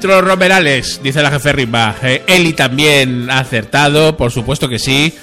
Adentro, 0.03 0.27
Romerales, 0.27 0.99
dice 1.01 1.23
la 1.23 1.31
jefe 1.31 1.53
Rimba. 1.53 1.95
Eh, 2.03 2.23
Eli 2.27 2.51
también 2.51 3.31
ha 3.31 3.39
acertado, 3.39 4.17
por 4.17 4.31
supuesto 4.31 4.67
que 4.67 4.77
sí. 4.77 5.13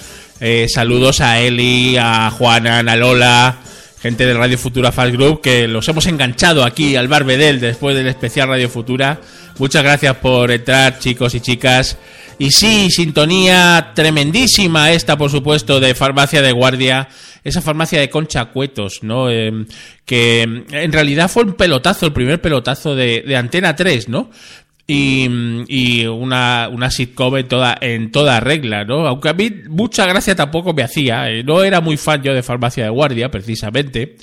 Eh, 0.40 0.68
saludos 0.72 1.20
a 1.20 1.38
Eli, 1.38 1.98
a 1.98 2.30
Juana, 2.30 2.78
a 2.78 2.96
Lola, 2.96 3.58
gente 4.00 4.24
del 4.24 4.38
Radio 4.38 4.56
Futura 4.56 4.90
Fast 4.90 5.12
Group, 5.12 5.42
que 5.42 5.68
los 5.68 5.86
hemos 5.88 6.06
enganchado 6.06 6.64
aquí 6.64 6.96
al 6.96 7.08
Bar 7.08 7.24
Bedel 7.24 7.60
después 7.60 7.94
del 7.94 8.06
especial 8.06 8.48
Radio 8.48 8.70
Futura. 8.70 9.20
Muchas 9.58 9.82
gracias 9.82 10.16
por 10.16 10.50
entrar, 10.50 10.98
chicos 10.98 11.34
y 11.34 11.40
chicas. 11.40 11.98
Y 12.38 12.50
sí, 12.50 12.90
sintonía 12.90 13.92
tremendísima 13.94 14.92
esta, 14.92 15.18
por 15.18 15.30
supuesto, 15.30 15.78
de 15.78 15.94
Farmacia 15.94 16.40
de 16.40 16.52
Guardia 16.52 17.06
esa 17.42 17.62
farmacia 17.62 17.98
de 17.98 18.10
Concha 18.10 18.44
Cuetos, 18.46 19.02
¿no? 19.02 19.30
Em, 19.30 19.66
que 20.04 20.42
en 20.42 20.92
realidad 20.92 21.30
fue 21.30 21.44
un 21.44 21.54
pelotazo, 21.54 22.04
el 22.04 22.12
primer 22.12 22.38
pelotazo 22.38 22.94
de 22.94 23.34
Antena 23.34 23.74
3, 23.74 24.10
¿no? 24.10 24.30
Y, 24.92 25.28
y, 25.68 26.04
una, 26.06 26.68
una 26.68 26.90
sitcom 26.90 27.36
en 27.36 27.46
toda, 27.46 27.78
en 27.80 28.10
toda 28.10 28.40
regla, 28.40 28.84
¿no? 28.84 29.06
Aunque 29.06 29.28
a 29.28 29.34
mí 29.34 29.48
mucha 29.68 30.04
gracia 30.04 30.34
tampoco 30.34 30.74
me 30.74 30.82
hacía, 30.82 31.30
eh, 31.30 31.44
no 31.44 31.62
era 31.62 31.80
muy 31.80 31.96
fan 31.96 32.24
yo 32.24 32.34
de 32.34 32.42
Farmacia 32.42 32.82
de 32.82 32.90
Guardia, 32.90 33.30
precisamente. 33.30 34.16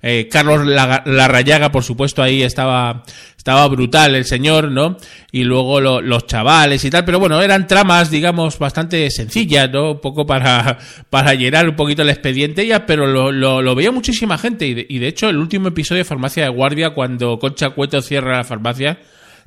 Eh, 0.00 0.26
Carlos 0.30 0.66
Larrayaga, 0.66 1.70
por 1.70 1.84
supuesto, 1.84 2.22
ahí 2.22 2.42
estaba, 2.42 3.02
estaba 3.36 3.68
brutal 3.68 4.14
el 4.14 4.24
señor, 4.24 4.70
¿no? 4.70 4.96
Y 5.30 5.44
luego 5.44 5.80
los 5.80 6.26
chavales 6.26 6.82
y 6.86 6.90
tal, 6.90 7.04
pero 7.04 7.18
bueno, 7.18 7.42
eran 7.42 7.66
tramas, 7.66 8.10
digamos, 8.10 8.58
bastante 8.58 9.10
sencillas, 9.10 9.70
¿no? 9.70 9.92
Un 9.92 10.00
poco 10.00 10.26
para, 10.26 10.78
para 11.10 11.34
llenar 11.34 11.68
un 11.68 11.76
poquito 11.76 12.00
el 12.00 12.08
expediente 12.08 12.66
ya, 12.66 12.86
pero 12.86 13.06
lo, 13.06 13.30
lo, 13.30 13.74
veía 13.74 13.92
muchísima 13.92 14.38
gente 14.38 14.66
y 14.66 14.86
y 14.88 14.98
de, 15.00 15.08
hecho 15.08 15.28
el 15.28 15.36
último 15.36 15.68
episodio 15.68 16.00
de 16.00 16.04
Farmacia 16.06 16.44
de 16.44 16.48
Guardia, 16.48 16.90
cuando 16.90 17.38
Concha 17.38 17.70
Cueto 17.70 18.00
cierra 18.00 18.38
la 18.38 18.44
farmacia, 18.44 18.98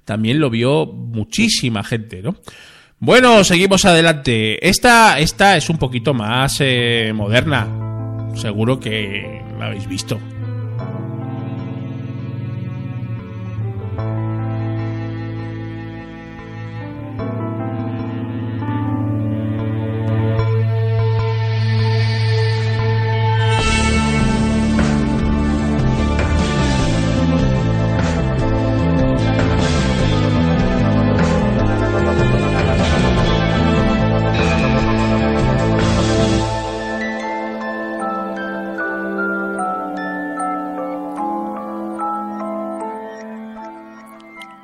también 0.07 0.39
lo 0.39 0.49
vio 0.49 0.85
muchísima 0.85 1.83
gente, 1.83 2.21
¿no? 2.21 2.37
Bueno, 2.97 3.43
seguimos 3.43 3.83
adelante. 3.83 4.65
Esta, 4.65 5.19
esta 5.19 5.57
es 5.57 5.69
un 5.69 5.77
poquito 5.77 6.13
más 6.13 6.57
eh, 6.61 7.11
moderna. 7.13 7.67
Seguro 8.33 8.79
que 8.79 9.43
la 9.59 9.65
habéis 9.67 9.85
visto. 9.85 10.17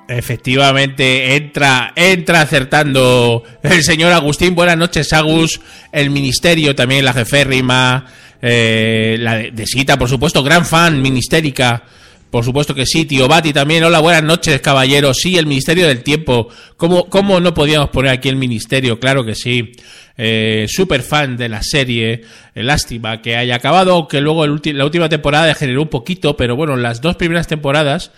Efectivamente, 0.07 1.35
entra, 1.35 1.93
entra 1.95 2.41
acertando 2.41 3.43
el 3.63 3.83
señor 3.83 4.11
Agustín. 4.11 4.53
Buenas 4.53 4.77
noches, 4.77 5.13
Agus. 5.13 5.61
El 5.91 6.09
ministerio 6.09 6.75
también, 6.75 7.05
la 7.05 7.13
jeférrima. 7.13 8.05
Eh, 8.41 9.15
la 9.19 9.37
de, 9.37 9.65
Sita, 9.65 9.97
por 9.97 10.09
supuesto, 10.09 10.43
gran 10.43 10.65
fan, 10.65 11.01
ministérica. 11.01 11.83
Por 12.29 12.43
supuesto 12.43 12.75
que 12.75 12.85
sí, 12.85 13.05
tío 13.05 13.29
Bati 13.29 13.53
también. 13.53 13.83
Hola, 13.85 13.99
buenas 13.99 14.23
noches, 14.23 14.59
caballero. 14.59 15.13
Sí, 15.13 15.37
el 15.37 15.45
Ministerio 15.45 15.87
del 15.87 16.03
Tiempo. 16.03 16.49
¿Cómo, 16.75 17.05
cómo 17.05 17.39
no 17.39 17.53
podíamos 17.53 17.89
poner 17.89 18.11
aquí 18.11 18.27
el 18.27 18.35
Ministerio? 18.35 18.99
Claro 18.99 19.23
que 19.23 19.35
sí. 19.35 19.71
Eh, 20.17 20.65
super 20.67 21.01
fan 21.01 21.37
de 21.37 21.47
la 21.47 21.63
serie. 21.63 22.23
Lástima 22.55 23.21
que 23.21 23.37
haya 23.37 23.55
acabado, 23.55 24.07
que 24.09 24.19
luego 24.19 24.45
la 24.45 24.83
última 24.85 25.07
temporada 25.07 25.53
generó 25.53 25.83
un 25.83 25.89
poquito, 25.89 26.35
pero 26.35 26.57
bueno, 26.57 26.75
las 26.75 26.99
dos 26.99 27.15
primeras 27.15 27.47
temporadas 27.47 28.11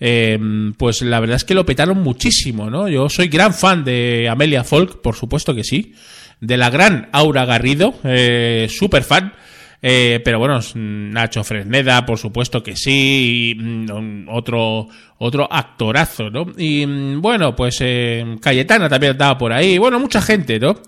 eh, 0.00 0.38
pues 0.76 1.02
la 1.02 1.20
verdad 1.20 1.36
es 1.36 1.44
que 1.44 1.54
lo 1.54 1.66
petaron 1.66 2.02
muchísimo, 2.02 2.70
¿no? 2.70 2.88
Yo 2.88 3.08
soy 3.08 3.28
gran 3.28 3.54
fan 3.54 3.84
de 3.84 4.28
Amelia 4.30 4.64
Folk, 4.64 5.00
por 5.00 5.14
supuesto 5.14 5.54
que 5.54 5.62
sí, 5.62 5.94
de 6.40 6.56
la 6.56 6.70
gran 6.70 7.08
Aura 7.12 7.44
Garrido, 7.44 7.94
eh, 8.04 8.66
súper 8.70 9.04
fan. 9.04 9.34
Eh, 9.82 10.20
pero 10.22 10.38
bueno, 10.38 10.60
Nacho 10.74 11.42
Fresneda, 11.42 12.04
por 12.04 12.18
supuesto 12.18 12.62
que 12.62 12.76
sí, 12.76 13.54
y, 13.56 13.62
mm, 13.62 14.28
otro, 14.28 14.88
otro 15.18 15.48
actorazo, 15.50 16.30
¿no? 16.30 16.46
Y 16.58 16.84
mm, 16.86 17.20
bueno, 17.22 17.56
pues 17.56 17.78
eh, 17.80 18.36
Cayetana 18.42 18.88
también 18.88 19.12
estaba 19.12 19.38
por 19.38 19.52
ahí, 19.52 19.78
bueno, 19.78 19.98
mucha 19.98 20.20
gente, 20.20 20.58
¿no? 20.58 20.80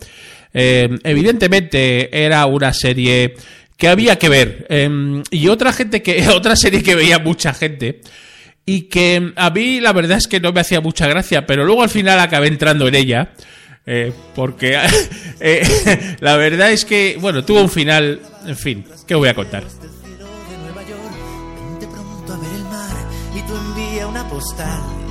Eh, 0.53 0.91
evidentemente 1.05 2.25
era 2.25 2.45
una 2.45 2.75
serie 2.75 3.35
que 3.79 3.89
había 3.89 4.19
que 4.19 4.29
ver. 4.29 4.67
Em, 4.69 5.23
y 5.31 5.49
otra 5.49 5.73
gente 5.73 6.03
que, 6.03 6.29
otra 6.37 6.55
serie 6.55 6.83
que 6.83 6.95
veía 6.95 7.19
mucha 7.19 7.55
gente 7.55 8.01
y 8.65 8.83
que 8.83 9.33
a 9.37 9.51
mí 9.51 9.81
la 9.81 9.93
verdad 9.93 10.19
es 10.19 10.27
que 10.27 10.41
no 10.41 10.53
me 10.53 10.61
hacía 10.61 10.81
mucha 10.81 11.09
gracia, 11.09 11.47
pero 11.47 11.65
luego 11.65 11.83
al 11.83 11.91
final 11.91 12.21
acabé 12.21 12.49
entrando 12.49 12.89
en 12.89 12.95
ella. 12.95 13.33
Eh, 13.85 14.13
porque 14.35 14.79
eh, 15.41 16.17
la 16.21 16.37
verdad 16.37 16.71
es 16.71 16.85
que, 16.85 17.19
bueno, 17.21 17.45
tuvo 17.45 17.63
un 17.63 17.71
final, 17.71 18.21
en 18.47 18.57
fin, 18.57 18.85
¿qué 19.07 19.15
voy 19.15 19.29
a 19.29 19.35
contar? 19.35 19.65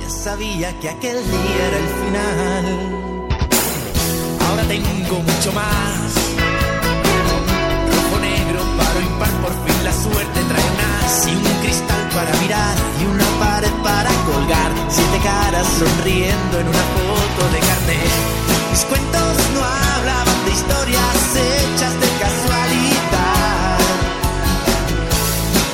Ya 0.00 0.10
sabía 0.10 0.78
que 0.80 0.88
aquel 0.88 1.16
día 1.16 1.66
era 1.68 1.78
el 1.78 1.88
final. 2.04 2.64
Ahora 4.46 4.62
tengo 4.64 5.18
mucho 5.20 5.52
más. 5.52 6.14
Rojo 7.88 8.18
negro, 8.20 8.60
paro 8.76 9.00
impar, 9.00 9.30
por 9.40 9.52
fin 9.64 9.84
la 9.84 9.92
suerte 9.92 10.40
trae 10.48 10.70
más. 10.76 11.26
Y 11.26 11.34
un 11.34 11.60
cristal 11.62 12.08
para 12.14 12.40
mirar 12.42 12.76
y 13.00 13.04
una 13.06 13.21
para 13.82 14.10
colgar. 14.24 14.70
Siete 14.88 15.18
caras 15.22 15.66
sonriendo 15.78 16.60
en 16.60 16.68
una 16.68 16.84
foto 16.94 17.42
de 17.52 17.60
carnet. 17.60 18.12
Mis 18.70 18.84
cuentos 18.84 19.36
no 19.54 19.60
hablaban 19.62 20.44
de 20.44 20.50
historias 20.52 21.20
hechas 21.36 21.94
de 22.00 22.08
casualidad. 22.24 23.78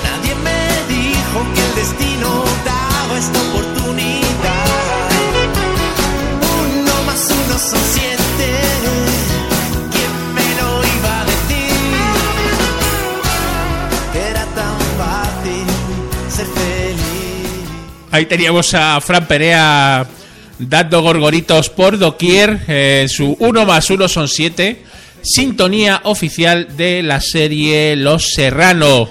Nadie 0.04 0.34
me 0.46 0.94
dijo 0.94 1.38
que 1.54 1.60
el 1.68 1.74
destino 1.74 2.44
daba 2.64 3.18
esta 3.18 3.38
oportunidad. 3.50 5.10
Uno 6.60 6.94
más 7.06 7.30
uno 7.30 7.58
son 7.58 7.80
siete. 7.92 8.17
Ahí 18.18 18.26
teníamos 18.26 18.74
a 18.74 19.00
Fran 19.00 19.28
Perea 19.28 20.04
dando 20.59 21.02
gorgoritos 21.02 21.70
por 21.70 21.98
doquier. 21.98 22.59
Eh, 22.66 23.07
su 23.09 23.37
1 23.38 23.64
más 23.64 23.88
1 23.88 24.09
son 24.09 24.26
7. 24.26 24.83
Sintonía 25.22 26.00
oficial 26.02 26.76
de 26.76 27.04
la 27.04 27.20
serie 27.20 27.94
Los 27.94 28.33
Serrano. 28.35 29.09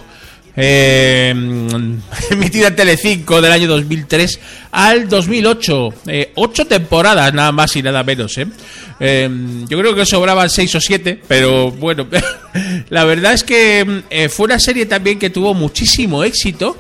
Eh, 0.58 1.30
emitida 2.32 2.68
en 2.68 2.76
Telecinco 2.76 3.42
del 3.42 3.54
año 3.54 3.68
2003 3.70 4.40
al 4.72 5.08
2008. 5.08 5.94
Eh, 6.08 6.32
ocho 6.36 6.66
temporadas, 6.66 7.34
nada 7.34 7.54
más 7.54 7.78
y 7.78 7.82
nada 7.82 8.04
menos. 8.04 8.38
¿eh? 8.38 9.30
Yo 9.70 9.80
creo 9.80 9.96
que 9.96 10.06
sobraban 10.06 10.50
seis 10.50 10.76
o 10.76 10.82
siete, 10.82 11.18
pero 11.30 11.72
bueno, 11.72 12.08
la 12.90 13.06
verdad 13.06 13.32
es 13.32 13.46
que 13.46 14.04
fue 14.30 14.48
una 14.48 14.60
serie 14.60 14.86
también 14.86 15.18
que 15.18 15.30
tuvo 15.30 15.54
muchísimo 15.54 16.26
éxito. 16.26 16.76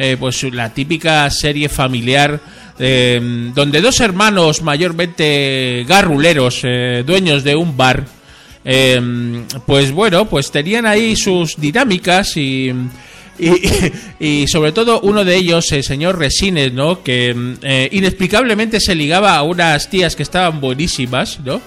Eh, 0.00 0.16
pues 0.18 0.44
la 0.54 0.72
típica 0.72 1.28
serie 1.28 1.68
familiar 1.68 2.40
eh, 2.78 3.50
donde 3.52 3.80
dos 3.80 3.98
hermanos 3.98 4.62
mayormente 4.62 5.84
garruleros, 5.88 6.60
eh, 6.62 7.02
dueños 7.04 7.42
de 7.42 7.56
un 7.56 7.76
bar, 7.76 8.04
pues 9.66 9.90
bueno, 9.90 10.28
pues 10.28 10.52
tenían 10.52 10.86
ahí 10.86 11.16
sus 11.16 11.56
dinámicas 11.56 12.36
y, 12.36 12.72
y, 14.20 14.46
sobre 14.46 14.72
todo 14.72 15.00
uno 15.00 15.24
de 15.24 15.36
ellos, 15.36 15.72
el 15.72 15.82
señor 15.82 16.18
Resines, 16.18 16.72
¿no? 16.72 17.02
Que 17.02 17.34
inexplicablemente 17.90 18.78
se 18.78 18.94
ligaba 18.94 19.36
a 19.36 19.42
unas 19.42 19.90
tías 19.90 20.14
que 20.14 20.22
estaban 20.22 20.60
buenísimas, 20.60 21.40
¿no? 21.44 21.60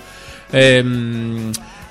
Eh, 0.54 0.84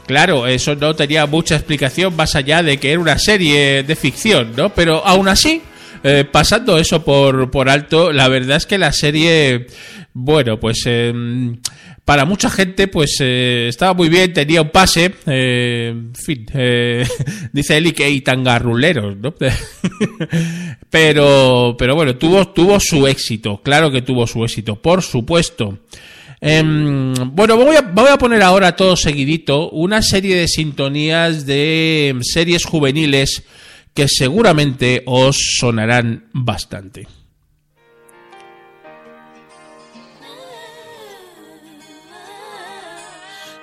claro, 0.06 0.46
eso 0.46 0.74
no 0.74 0.94
tenía 0.94 1.26
mucha 1.26 1.56
explicación 1.56 2.14
más 2.14 2.34
allá 2.34 2.62
de 2.62 2.78
que 2.78 2.92
era 2.92 3.00
una 3.00 3.18
serie 3.18 3.82
de 3.82 3.96
ficción, 3.96 4.52
¿no? 4.56 4.70
Pero 4.70 5.04
aún 5.06 5.28
así, 5.28 5.62
eh, 6.02 6.24
pasando 6.30 6.78
eso 6.78 7.04
por, 7.04 7.50
por 7.50 7.68
alto, 7.68 8.12
la 8.12 8.28
verdad 8.28 8.56
es 8.56 8.66
que 8.66 8.78
la 8.78 8.92
serie, 8.92 9.66
bueno, 10.12 10.58
pues 10.58 10.82
eh, 10.86 11.12
para 12.10 12.24
mucha 12.24 12.50
gente, 12.50 12.88
pues 12.88 13.18
eh, 13.20 13.66
estaba 13.68 13.94
muy 13.94 14.08
bien, 14.08 14.32
tenía 14.32 14.62
un 14.62 14.70
pase, 14.70 15.14
eh, 15.26 15.92
en 15.92 16.12
fin, 16.12 16.44
dice 17.52 17.76
Eli 17.76 17.92
que 17.92 18.02
hay 18.02 18.20
tan 18.20 18.42
garruleros, 18.42 19.16
¿no? 19.16 19.32
pero, 20.90 21.76
pero 21.78 21.94
bueno, 21.94 22.16
tuvo, 22.16 22.48
tuvo 22.48 22.80
su 22.80 23.06
éxito, 23.06 23.60
claro 23.62 23.92
que 23.92 24.02
tuvo 24.02 24.26
su 24.26 24.42
éxito, 24.44 24.74
por 24.74 25.02
supuesto. 25.02 25.78
Em, 26.40 27.14
bueno, 27.32 27.56
voy 27.56 27.76
a, 27.76 27.82
voy 27.82 28.08
a 28.08 28.18
poner 28.18 28.42
ahora 28.42 28.74
todo 28.74 28.96
seguidito 28.96 29.70
una 29.70 30.02
serie 30.02 30.34
de 30.34 30.48
sintonías 30.48 31.46
de 31.46 32.16
series 32.22 32.64
juveniles 32.64 33.44
que 33.94 34.06
seguramente 34.08 35.02
os 35.06 35.36
sonarán 35.58 36.28
bastante. 36.32 37.06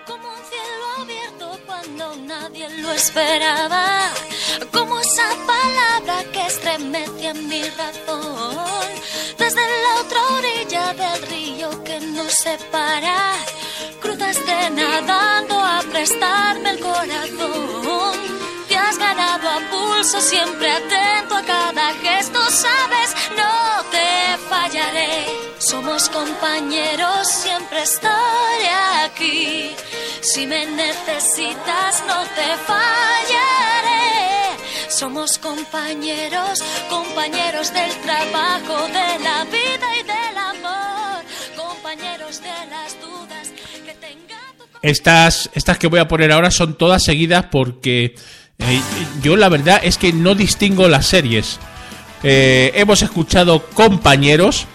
Como 0.06 0.28
un 0.30 0.44
cielo 0.52 0.86
abierto 1.02 1.60
cuando 1.66 2.16
nadie 2.18 2.70
lo 2.82 2.92
esperaba. 2.92 4.12
Como 4.72 5.00
esa 5.00 5.30
palabra 5.46 6.32
que 6.32 6.46
estremece 6.46 7.30
en 7.30 7.48
mi 7.48 7.64
razón. 7.64 8.88
Desde 9.38 9.62
la 9.62 10.02
otra 10.02 10.20
orilla 10.38 10.94
del 10.94 11.22
río 11.30 11.84
que 11.84 12.00
nos 12.00 12.32
separa. 12.34 13.36
Cruzaste 14.02 14.70
nadando 14.72 15.60
a 15.60 15.82
prestarme 15.92 16.72
el 16.72 16.80
corazón. 16.80 18.37
Ganado 19.08 19.50
a 19.50 19.60
pulso, 19.72 20.20
siempre 20.20 20.70
atento 20.70 21.38
a 21.38 21.42
cada 21.42 21.94
gesto, 21.94 22.40
sabes, 22.52 23.16
no 23.38 23.86
te 23.90 24.38
fallaré. 24.50 25.26
Somos 25.60 26.10
compañeros, 26.10 27.26
siempre 27.26 27.84
estaré 27.84 28.70
aquí. 29.06 29.72
Si 30.20 30.46
me 30.46 30.66
necesitas, 30.66 32.04
no 32.06 32.20
te 32.36 32.50
fallaré. 32.72 34.08
Somos 34.90 35.38
compañeros, 35.38 36.62
compañeros 36.90 37.72
del 37.72 37.92
trabajo, 38.02 38.88
de 38.88 39.24
la 39.24 39.46
vida 39.46 39.88
y 40.00 40.04
del 40.04 40.38
amor. 40.52 41.24
Compañeros 41.56 42.42
de 42.42 42.58
las 42.70 43.00
dudas 43.00 43.48
que 43.86 43.94
tenga 43.94 44.38
tu 44.58 44.66
Estas, 44.82 45.50
estas 45.54 45.78
que 45.78 45.88
voy 45.88 46.02
a 46.02 46.10
poner 46.10 46.34
ahora 46.34 46.52
son 46.52 46.78
todas 46.78 47.04
seguidas 47.04 47.46
porque 47.50 48.16
eh, 48.60 48.82
yo 49.22 49.36
la 49.36 49.50
verdad 49.50 49.80
es 49.84 49.98
que 49.98 50.14
no 50.14 50.36
distingo 50.36 50.88
las 50.88 51.08
series. 51.08 51.60
Eh, 52.24 52.72
hemos 52.76 53.02
escuchado 53.02 53.64
compañeros. 53.74 54.66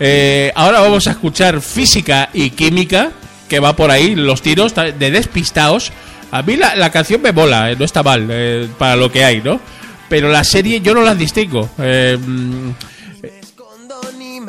eh, 0.00 0.52
ahora 0.54 0.80
vamos 0.80 1.06
a 1.06 1.12
escuchar 1.12 1.60
física 1.60 2.30
y 2.32 2.50
química, 2.50 3.10
que 3.48 3.60
va 3.60 3.74
por 3.74 3.90
ahí, 3.90 4.14
los 4.14 4.42
tiros 4.42 4.74
de 4.74 5.10
despistados. 5.10 5.92
A 6.30 6.42
mí 6.42 6.56
la, 6.56 6.90
canción 6.90 7.22
me 7.22 7.32
mola, 7.32 7.74
no 7.74 7.84
está 7.84 8.02
mal 8.02 8.70
para 8.78 8.96
lo 8.96 9.10
que 9.10 9.24
hay, 9.24 9.40
¿no? 9.40 9.60
Pero 10.08 10.28
la 10.30 10.44
serie 10.44 10.80
yo 10.80 10.94
no 10.94 11.02
las 11.02 11.18
distingo. 11.18 11.68
Eh, 11.78 12.18
mm, 12.18 12.70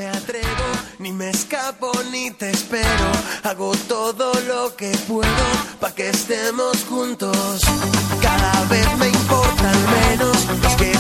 atrevo, 0.09 0.65
ni 0.99 1.11
me 1.11 1.29
escapo 1.29 1.91
ni 2.11 2.31
te 2.31 2.49
espero. 2.51 3.11
Hago 3.43 3.71
todo 3.87 4.33
lo 4.47 4.75
que 4.75 4.91
puedo 5.07 5.45
para 5.79 5.93
que 5.93 6.09
estemos 6.09 6.83
juntos. 6.85 7.61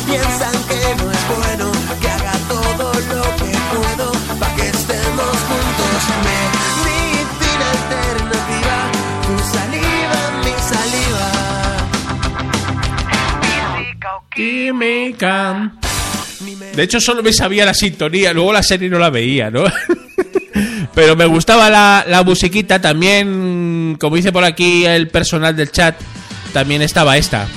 Piensan 0.09 0.53
que 0.67 1.03
no 1.03 1.11
es 1.11 1.27
bueno. 1.27 1.71
Que 2.01 2.07
haga 2.09 2.33
todo 2.47 2.93
lo 2.93 3.23
que 3.37 3.51
puedo 3.73 4.11
para 4.39 4.55
que 4.55 4.67
estemos 4.69 5.33
juntos. 5.49 6.01
Medicina 6.25 7.65
alternativa, 7.77 8.77
tu 9.25 9.35
saliva, 9.53 10.21
mi 10.43 10.55
saliva. 10.71 11.27
química. 14.35 15.71
Ni 16.45 16.55
me 16.55 16.65
De 16.67 16.83
hecho, 16.83 16.99
solo 17.01 17.21
me 17.21 17.33
sabía 17.33 17.65
la 17.65 17.73
sintonía, 17.73 18.33
luego 18.33 18.53
la 18.53 18.63
serie 18.63 18.89
no 18.89 18.97
la 18.97 19.09
veía, 19.09 19.51
¿no? 19.51 19.65
Pero 20.95 21.15
me 21.15 21.25
gustaba 21.25 21.69
la, 21.69 22.05
la 22.07 22.23
musiquita 22.23 22.81
también, 22.81 23.97
como 23.99 24.15
dice 24.15 24.31
por 24.31 24.43
aquí 24.43 24.85
el 24.85 25.07
personal 25.09 25.55
del 25.55 25.71
chat, 25.71 25.95
también 26.53 26.81
estaba 26.81 27.17
esta. 27.17 27.47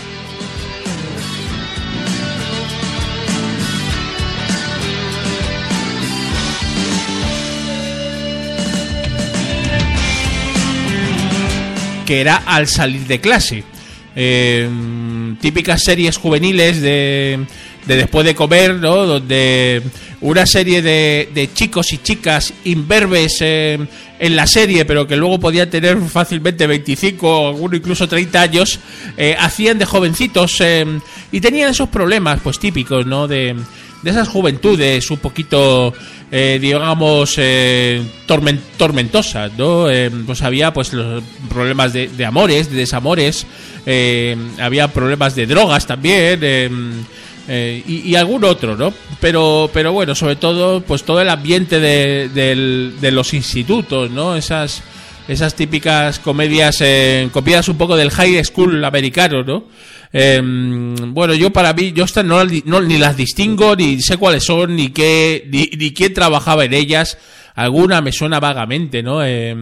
Que 12.12 12.20
era 12.20 12.42
al 12.44 12.68
salir 12.68 13.06
de 13.06 13.22
clase. 13.22 13.64
Eh, 14.14 14.68
típicas 15.40 15.82
series 15.82 16.18
juveniles 16.18 16.82
de, 16.82 17.46
de 17.86 17.96
después 17.96 18.26
de 18.26 18.34
comer, 18.34 18.74
¿no? 18.74 19.06
Donde 19.06 19.80
una 20.20 20.44
serie 20.44 20.82
de, 20.82 21.30
de 21.32 21.50
chicos 21.54 21.90
y 21.94 22.02
chicas 22.02 22.52
imberbes 22.64 23.38
eh, 23.40 23.78
en 24.18 24.36
la 24.36 24.46
serie, 24.46 24.84
pero 24.84 25.06
que 25.06 25.16
luego 25.16 25.40
podían 25.40 25.70
tener 25.70 25.98
fácilmente 26.02 26.66
25 26.66 27.26
o 27.26 27.48
alguno 27.48 27.76
incluso 27.76 28.06
30 28.06 28.42
años, 28.42 28.78
eh, 29.16 29.34
hacían 29.38 29.78
de 29.78 29.86
jovencitos 29.86 30.62
y 31.32 31.40
tenían 31.40 31.70
esos 31.70 31.88
problemas, 31.88 32.40
pues 32.42 32.58
típicos, 32.58 33.06
¿no? 33.06 33.26
De, 33.26 33.56
de 34.02 34.10
esas 34.10 34.28
juventudes 34.28 35.10
un 35.10 35.18
poquito, 35.18 35.94
eh, 36.34 36.58
digamos, 36.60 37.34
eh, 37.36 38.02
tormen- 38.26 38.58
tormentosas, 38.78 39.52
¿no? 39.58 39.90
Eh, 39.90 40.10
pues 40.26 40.40
había 40.42 40.72
pues 40.72 40.92
los 40.94 41.22
problemas 41.50 41.92
de, 41.92 42.24
amores, 42.24 42.70
de 42.70 42.76
desamores, 42.78 43.46
eh, 43.84 44.34
había 44.58 44.88
problemas 44.88 45.34
de 45.36 45.46
drogas 45.46 45.86
también, 45.86 46.40
eh, 46.42 47.82
y, 47.86 48.14
algún 48.14 48.44
otro, 48.44 48.76
¿no? 48.76 48.94
Pero, 49.20 49.68
pero 49.74 49.92
bueno, 49.92 50.14
sobre 50.14 50.36
todo, 50.36 50.80
pues 50.80 51.04
todo 51.04 51.20
el 51.20 51.28
ambiente 51.28 51.78
de 51.80 53.10
los 53.12 53.34
institutos, 53.34 54.10
¿no? 54.10 54.34
Esas, 54.34 54.82
esas 55.32 55.54
típicas 55.54 56.18
comedias, 56.18 56.76
eh, 56.80 57.28
copiadas 57.32 57.68
un 57.68 57.78
poco 57.78 57.96
del 57.96 58.10
high 58.10 58.44
school 58.44 58.84
americano, 58.84 59.42
¿no? 59.42 59.64
Eh, 60.12 60.40
bueno, 60.42 61.34
yo 61.34 61.50
para 61.50 61.72
mí, 61.72 61.92
yo 61.92 62.04
no, 62.22 62.44
ni 62.44 62.98
las 62.98 63.16
distingo, 63.16 63.74
ni 63.74 64.00
sé 64.02 64.18
cuáles 64.18 64.44
son, 64.44 64.76
ni 64.76 64.90
qué, 64.90 65.48
ni, 65.50 65.70
ni 65.76 65.92
quién 65.92 66.12
trabajaba 66.12 66.64
en 66.64 66.74
ellas. 66.74 67.18
Alguna 67.54 68.00
me 68.00 68.12
suena 68.12 68.40
vagamente, 68.40 69.02
¿no? 69.02 69.24
Eh, 69.24 69.54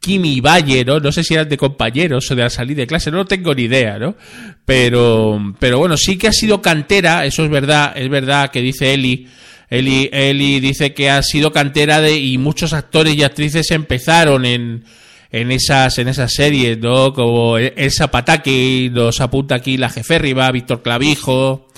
Kimi 0.00 0.40
Valle, 0.40 0.84
¿no? 0.84 0.98
No 0.98 1.12
sé 1.12 1.22
si 1.22 1.34
eran 1.34 1.48
de 1.48 1.56
compañeros 1.56 2.30
o 2.30 2.34
de 2.34 2.42
la 2.42 2.50
salida 2.50 2.80
de 2.80 2.86
clase, 2.86 3.10
no 3.10 3.24
tengo 3.26 3.54
ni 3.54 3.62
idea, 3.62 3.98
¿no? 3.98 4.16
Pero, 4.64 5.54
pero 5.58 5.78
bueno, 5.78 5.96
sí 5.96 6.16
que 6.16 6.28
ha 6.28 6.32
sido 6.32 6.60
cantera, 6.60 7.24
eso 7.24 7.44
es 7.44 7.50
verdad, 7.50 7.92
es 7.96 8.08
verdad 8.08 8.50
que 8.50 8.60
dice 8.60 8.92
Eli. 8.94 9.28
Eli, 9.70 10.08
Eli 10.12 10.60
dice 10.60 10.94
que 10.94 11.10
ha 11.10 11.22
sido 11.22 11.52
cantera 11.52 12.00
de, 12.00 12.16
y 12.18 12.38
muchos 12.38 12.72
actores 12.72 13.14
y 13.14 13.22
actrices 13.22 13.70
empezaron 13.70 14.46
en, 14.46 14.84
en 15.30 15.50
esas, 15.50 15.98
en 15.98 16.08
esas 16.08 16.32
series, 16.32 16.78
¿no? 16.78 17.12
Como 17.12 17.58
El 17.58 17.90
Zapataki, 17.90 18.90
nos 18.92 19.20
apunta 19.20 19.56
aquí 19.56 19.76
la 19.76 19.90
Jeférriba, 19.90 20.50
Víctor 20.50 20.82
Clavijo, 20.82 21.68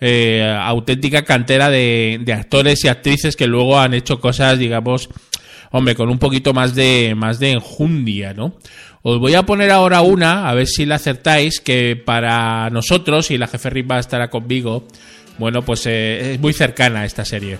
eh, 0.00 0.42
auténtica 0.60 1.22
cantera 1.22 1.70
de, 1.70 2.20
de 2.22 2.32
actores 2.32 2.84
y 2.84 2.88
actrices 2.88 3.36
que 3.36 3.46
luego 3.46 3.78
han 3.78 3.94
hecho 3.94 4.20
cosas, 4.20 4.58
digamos, 4.58 5.08
hombre, 5.70 5.94
con 5.94 6.10
un 6.10 6.18
poquito 6.18 6.52
más 6.52 6.74
de, 6.74 7.14
más 7.16 7.38
de 7.38 7.52
enjundia, 7.52 8.34
¿no? 8.34 8.56
Os 9.02 9.20
voy 9.20 9.34
a 9.34 9.44
poner 9.44 9.70
ahora 9.70 10.00
una, 10.00 10.48
a 10.48 10.54
ver 10.54 10.66
si 10.66 10.84
la 10.84 10.96
acertáis, 10.96 11.60
que 11.60 12.00
para 12.02 12.68
nosotros, 12.70 13.30
y 13.30 13.38
la 13.38 13.46
jefe 13.46 13.70
Ripa 13.70 14.00
estará 14.00 14.28
conmigo, 14.30 14.88
bueno, 15.38 15.62
pues 15.62 15.86
eh, 15.86 16.32
es 16.32 16.40
muy 16.40 16.52
cercana 16.52 17.02
a 17.02 17.04
esta 17.04 17.24
serie. 17.24 17.58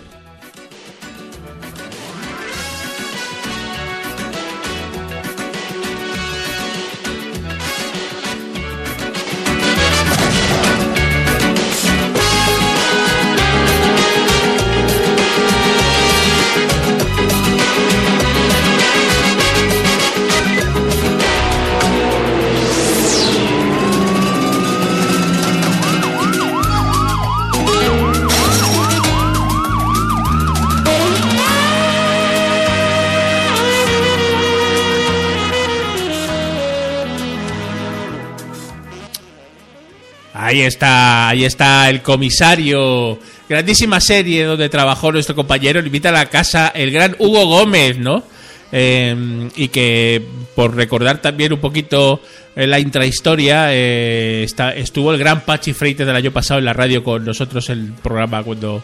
Ahí 40.57 40.64
está, 40.64 41.33
está 41.35 41.90
el 41.90 42.01
comisario. 42.01 43.19
Grandísima 43.49 44.01
serie 44.01 44.45
donde 44.45 44.69
trabajó 44.71 45.12
nuestro 45.12 45.35
compañero. 45.35 45.81
Invita 45.81 46.09
a 46.09 46.12
la 46.12 46.31
casa 46.31 46.73
el 46.75 46.90
gran 46.90 47.14
Hugo 47.19 47.45
Gómez, 47.47 47.99
¿no? 47.99 48.25
Eh, 48.73 49.49
y 49.55 49.69
que 49.69 50.23
por 50.55 50.75
recordar 50.75 51.21
también 51.21 51.53
un 51.53 51.61
poquito 51.61 52.23
eh, 52.57 52.66
la 52.66 52.81
intrahistoria, 52.81 53.75
eh, 53.75 54.42
está, 54.45 54.75
estuvo 54.75 55.12
el 55.12 55.19
gran 55.19 55.42
Pachi 55.42 55.75
Freites 55.75 56.07
del 56.07 56.16
año 56.16 56.33
pasado 56.33 56.59
en 56.59 56.64
la 56.64 56.73
radio 56.73 57.05
con 57.05 57.25
nosotros 57.25 57.69
el 57.69 57.92
programa 58.03 58.42
cuando 58.42 58.83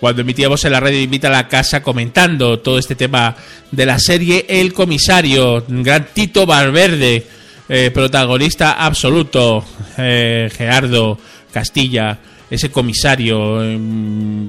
cuando 0.00 0.22
emitíamos 0.22 0.64
en 0.64 0.72
la 0.72 0.80
radio 0.80 1.00
Invita 1.00 1.28
a 1.28 1.30
la 1.30 1.46
Casa 1.46 1.80
comentando 1.80 2.58
todo 2.58 2.76
este 2.76 2.96
tema 2.96 3.36
de 3.70 3.86
la 3.86 4.00
serie 4.00 4.46
El 4.48 4.72
Comisario, 4.72 5.64
gran 5.68 6.08
Tito 6.12 6.44
Valverde, 6.44 7.24
eh, 7.68 7.90
protagonista 7.92 8.72
absoluto, 8.72 9.64
eh, 9.98 10.50
Gerardo 10.54 11.18
Castilla, 11.52 12.18
ese 12.50 12.70
comisario 12.70 13.62
eh, 13.64 13.78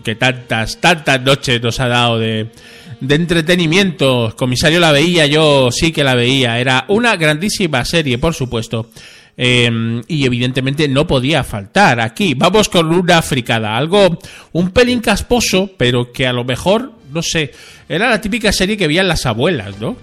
que 0.03 0.15
tantas, 0.15 0.77
tantas 0.81 1.21
noches 1.21 1.61
nos 1.61 1.79
ha 1.79 1.87
dado 1.87 2.19
de, 2.19 2.47
de 2.99 3.15
entretenimiento. 3.15 4.33
Comisario 4.37 4.79
la 4.79 4.91
veía, 4.91 5.25
yo 5.25 5.71
sí 5.71 5.91
que 5.91 6.03
la 6.03 6.15
veía. 6.15 6.59
Era 6.59 6.85
una 6.89 7.15
grandísima 7.15 7.85
serie, 7.85 8.17
por 8.17 8.33
supuesto. 8.33 8.89
Eh, 9.35 10.01
y 10.07 10.25
evidentemente 10.25 10.87
no 10.87 11.07
podía 11.07 11.43
faltar 11.43 11.99
aquí. 11.99 12.33
Vamos 12.35 12.69
con 12.69 12.93
una 12.93 13.21
fricada, 13.21 13.75
algo 13.75 14.19
un 14.51 14.69
pelín 14.71 14.99
casposo, 14.99 15.71
pero 15.77 16.11
que 16.11 16.27
a 16.27 16.33
lo 16.33 16.43
mejor, 16.43 16.91
no 17.11 17.21
sé, 17.21 17.51
era 17.89 18.09
la 18.09 18.21
típica 18.21 18.51
serie 18.51 18.77
que 18.77 18.87
veían 18.87 19.07
las 19.07 19.25
abuelas, 19.25 19.79
¿no? 19.79 19.97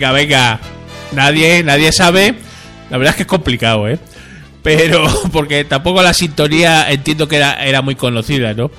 Venga, 0.00 0.12
venga. 0.12 0.60
Nadie, 1.12 1.62
nadie 1.62 1.92
sabe. 1.92 2.34
La 2.88 2.96
verdad 2.96 3.10
es 3.10 3.16
que 3.16 3.22
es 3.24 3.28
complicado, 3.28 3.86
¿eh? 3.86 3.98
Pero, 4.62 5.04
porque 5.32 5.64
tampoco 5.64 6.00
la 6.00 6.14
sintonía 6.14 6.90
entiendo 6.90 7.28
que 7.28 7.36
era, 7.36 7.62
era 7.62 7.82
muy 7.82 7.96
conocida, 7.96 8.54
¿no? 8.54 8.70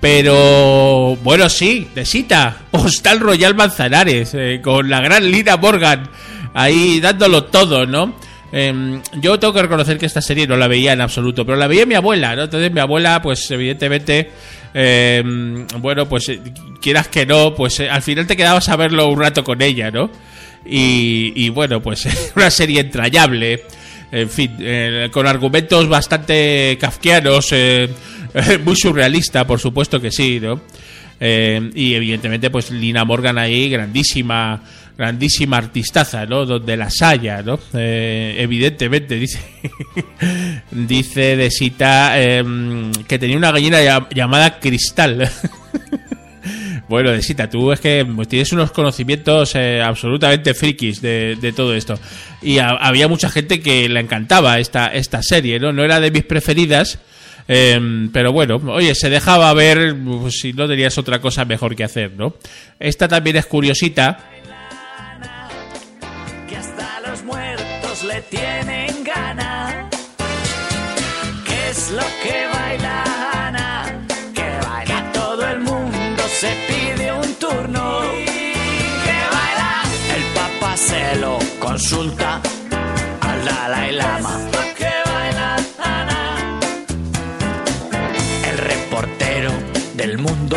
Pero, 0.00 1.18
bueno, 1.22 1.50
sí, 1.50 1.88
de 1.94 2.06
cita. 2.06 2.56
Hostal 2.70 3.20
Royal 3.20 3.54
Manzanares, 3.54 4.32
eh, 4.32 4.60
con 4.62 4.88
la 4.88 5.02
gran 5.02 5.30
Lina 5.30 5.58
Morgan 5.58 6.08
ahí 6.54 7.00
dándolo 7.00 7.44
todo, 7.44 7.84
¿no? 7.84 8.16
Eh, 8.50 9.02
yo 9.20 9.38
tengo 9.38 9.52
que 9.52 9.60
reconocer 9.60 9.98
que 9.98 10.06
esta 10.06 10.22
serie 10.22 10.46
no 10.46 10.56
la 10.56 10.68
veía 10.68 10.94
en 10.94 11.02
absoluto, 11.02 11.44
pero 11.44 11.58
la 11.58 11.66
veía 11.66 11.84
mi 11.84 11.96
abuela, 11.96 12.34
¿no? 12.34 12.44
Entonces 12.44 12.72
mi 12.72 12.80
abuela, 12.80 13.20
pues 13.20 13.50
evidentemente, 13.50 14.30
eh, 14.72 15.22
bueno, 15.80 16.08
pues 16.08 16.30
quieras 16.80 17.08
que 17.08 17.26
no, 17.26 17.54
pues 17.54 17.80
eh, 17.80 17.90
al 17.90 18.00
final 18.00 18.26
te 18.26 18.36
quedabas 18.36 18.68
a 18.68 18.76
verlo 18.76 19.08
un 19.08 19.20
rato 19.20 19.42
con 19.44 19.60
ella, 19.60 19.90
¿no? 19.90 20.10
Y, 20.68 21.48
bueno, 21.50 21.80
pues 21.82 22.06
una 22.36 22.50
serie 22.50 22.80
entrañable, 22.80 23.64
en 24.12 24.28
fin, 24.30 24.56
eh, 24.60 25.08
con 25.12 25.26
argumentos 25.26 25.88
bastante 25.88 26.76
kafkianos, 26.80 27.48
eh, 27.52 27.88
muy 28.64 28.76
surrealista, 28.76 29.46
por 29.46 29.60
supuesto 29.60 30.00
que 30.00 30.10
sí, 30.10 30.38
¿no? 30.40 30.60
Eh, 31.18 31.70
y 31.74 31.94
evidentemente, 31.94 32.50
pues 32.50 32.70
Lina 32.70 33.04
Morgan 33.04 33.38
ahí, 33.38 33.70
grandísima, 33.70 34.62
grandísima 34.98 35.56
artistaza, 35.56 36.26
¿no? 36.26 36.44
Donde 36.44 36.76
las 36.76 37.00
haya, 37.00 37.42
¿no? 37.42 37.58
Evidentemente, 37.72 39.14
dice, 39.18 39.40
dice 40.70 41.36
de 41.36 41.50
Sita 41.50 42.20
eh, 42.20 42.44
que 43.08 43.18
tenía 43.18 43.36
una 43.38 43.50
gallina 43.52 43.80
llam- 43.80 44.08
llamada 44.14 44.58
Cristal. 44.60 45.30
Bueno, 46.88 47.10
Desita, 47.10 47.50
tú 47.50 47.72
es 47.72 47.80
que 47.80 48.06
tienes 48.28 48.52
unos 48.52 48.70
conocimientos 48.70 49.54
eh, 49.56 49.82
absolutamente 49.82 50.54
frikis 50.54 51.00
de, 51.02 51.52
todo 51.56 51.74
esto. 51.74 51.98
Y 52.42 52.58
ha- 52.58 52.70
había 52.76 53.08
mucha 53.08 53.28
gente 53.28 53.60
que 53.60 53.88
le 53.88 53.98
encantaba 54.00 54.58
esta, 54.60 54.86
esta 54.88 55.20
serie, 55.22 55.58
¿no? 55.58 55.72
No 55.72 55.82
era 55.82 55.98
de 55.98 56.12
mis 56.12 56.22
preferidas, 56.24 57.00
eh, 57.48 58.08
pero 58.12 58.32
bueno, 58.32 58.60
oye, 58.68 58.94
se 58.94 59.10
dejaba 59.10 59.52
ver 59.52 59.96
pues, 60.04 60.38
si 60.40 60.52
no 60.52 60.68
tenías 60.68 60.96
otra 60.96 61.20
cosa 61.20 61.44
mejor 61.44 61.74
que 61.74 61.82
hacer, 61.84 62.12
¿no? 62.16 62.34
Esta 62.78 63.08
también 63.08 63.36
es 63.36 63.46
curiosita. 63.46 64.18
que 66.48 66.56
hasta 66.56 67.00
los 67.08 67.24
muertos 67.24 68.04
le 68.04 68.20
tienen 68.22 69.02
gana. 69.04 69.88
¿Qué 71.44 71.70
es 71.70 71.90
lo 71.90 72.02
que 72.22 72.46
baila 72.52 73.04
Ana? 73.48 74.06
Que 74.34 74.66
baila 74.68 75.12
todo 75.12 75.48
el 75.48 75.60
mundo, 75.60 76.22
se 76.28 76.48
lo 81.14 81.38
consulta 81.58 82.40
al 83.20 83.44
Dalai 83.44 83.92
Lama. 83.92 84.40
El 88.50 88.58
reportero 88.58 89.52
del 89.94 90.18
mundo 90.18 90.56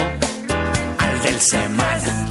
al 0.97 1.22
del 1.22 1.39
semana. 1.39 2.29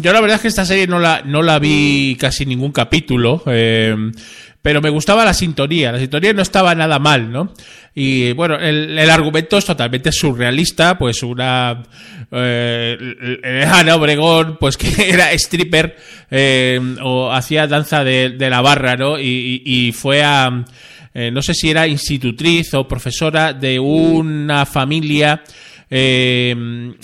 Yo 0.00 0.12
la 0.12 0.20
verdad 0.20 0.36
es 0.36 0.42
que 0.42 0.48
esta 0.48 0.64
serie 0.64 0.86
no 0.86 0.98
la, 0.98 1.22
no 1.24 1.42
la 1.42 1.58
vi 1.58 2.16
casi 2.18 2.46
ningún 2.46 2.72
capítulo, 2.72 3.42
eh, 3.46 3.94
pero 4.62 4.80
me 4.80 4.90
gustaba 4.90 5.24
la 5.24 5.34
sintonía. 5.34 5.92
La 5.92 5.98
sintonía 5.98 6.32
no 6.32 6.42
estaba 6.42 6.74
nada 6.74 6.98
mal, 6.98 7.30
¿no? 7.30 7.52
Y 7.94 8.32
bueno, 8.32 8.54
el, 8.56 8.98
el 8.98 9.10
argumento 9.10 9.58
es 9.58 9.64
totalmente 9.64 10.12
surrealista, 10.12 10.96
pues 10.96 11.22
una... 11.22 11.82
Eh, 12.32 13.66
Ana 13.66 13.96
Obregón, 13.96 14.56
pues 14.60 14.76
que 14.76 15.08
era 15.10 15.32
stripper 15.32 15.96
eh, 16.30 16.80
o 17.02 17.30
hacía 17.32 17.66
danza 17.66 18.04
de, 18.04 18.30
de 18.30 18.50
la 18.50 18.60
barra, 18.60 18.96
¿no? 18.96 19.18
Y, 19.18 19.62
y- 19.64 19.88
y 19.88 19.92
fue 19.92 20.22
a... 20.22 20.64
eh, 21.14 21.30
no 21.32 21.42
sé 21.42 21.54
si 21.54 21.70
era 21.70 21.86
institutriz 21.88 22.72
o 22.74 22.86
profesora 22.86 23.52
de 23.52 23.78
una 23.80 24.64
familia 24.66 25.42
eh, 25.90 26.54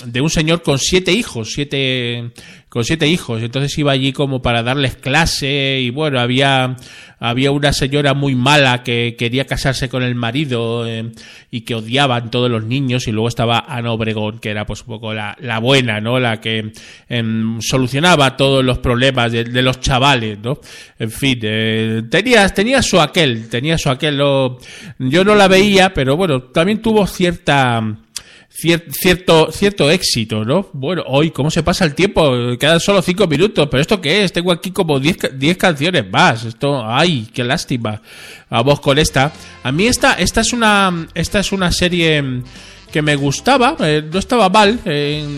de 0.04 0.20
un 0.20 0.30
señor 0.30 0.62
con 0.62 0.78
siete 0.78 1.10
hijos, 1.12 1.50
siete 1.52 2.30
con 2.76 2.84
siete 2.84 3.08
hijos. 3.08 3.42
Entonces 3.42 3.78
iba 3.78 3.92
allí 3.92 4.12
como 4.12 4.42
para 4.42 4.62
darles 4.62 4.96
clase 4.96 5.80
y 5.80 5.88
bueno, 5.88 6.20
había, 6.20 6.76
había 7.18 7.50
una 7.50 7.72
señora 7.72 8.12
muy 8.12 8.34
mala 8.34 8.82
que 8.82 9.16
quería 9.18 9.46
casarse 9.46 9.88
con 9.88 10.02
el 10.02 10.14
marido 10.14 10.86
eh, 10.86 11.10
y 11.50 11.62
que 11.62 11.74
odiaban 11.74 12.30
todos 12.30 12.50
los 12.50 12.64
niños 12.64 13.08
y 13.08 13.12
luego 13.12 13.28
estaba 13.28 13.64
Ana 13.66 13.92
Obregón, 13.92 14.40
que 14.40 14.50
era 14.50 14.66
pues 14.66 14.82
un 14.82 14.88
poco 14.88 15.14
la, 15.14 15.34
la 15.40 15.58
buena, 15.58 16.02
¿no? 16.02 16.20
La 16.20 16.38
que 16.38 16.70
em, 17.08 17.62
solucionaba 17.62 18.36
todos 18.36 18.62
los 18.62 18.76
problemas 18.76 19.32
de, 19.32 19.62
los 19.62 19.80
chavales, 19.80 20.38
¿no? 20.38 20.60
En 20.98 21.10
fin, 21.10 21.38
eh, 21.44 22.02
tenía, 22.10 22.46
tenía 22.50 22.82
su 22.82 23.00
aquel, 23.00 23.48
tenía 23.48 23.78
su 23.78 23.88
aquel, 23.88 24.18
lo, 24.18 24.58
yo 24.98 25.24
no 25.24 25.34
la 25.34 25.48
veía, 25.48 25.94
pero 25.94 26.14
bueno, 26.14 26.42
también 26.42 26.82
tuvo 26.82 27.06
cierta 27.06 27.82
cierto, 28.56 29.50
cierto 29.52 29.90
éxito, 29.90 30.44
¿no? 30.44 30.68
Bueno, 30.72 31.04
hoy, 31.06 31.30
¿cómo 31.30 31.50
se 31.50 31.62
pasa 31.62 31.84
el 31.84 31.94
tiempo? 31.94 32.56
Quedan 32.58 32.80
solo 32.80 33.02
cinco 33.02 33.26
minutos, 33.26 33.68
pero 33.70 33.80
¿esto 33.80 34.00
qué 34.00 34.24
es? 34.24 34.32
Tengo 34.32 34.52
aquí 34.52 34.70
como 34.70 34.98
diez, 34.98 35.18
diez 35.34 35.56
canciones 35.56 36.10
más. 36.10 36.44
Esto, 36.44 36.82
ay, 36.84 37.28
qué 37.32 37.44
lástima. 37.44 38.00
Vamos 38.48 38.80
con 38.80 38.98
esta. 38.98 39.32
A 39.62 39.72
mí 39.72 39.86
esta, 39.86 40.14
esta 40.14 40.40
es 40.40 40.52
una, 40.52 41.08
esta 41.14 41.40
es 41.40 41.52
una 41.52 41.70
serie 41.70 42.42
que 42.90 43.02
me 43.02 43.16
gustaba, 43.16 43.76
eh, 43.80 44.02
no 44.10 44.18
estaba 44.18 44.48
mal, 44.48 44.80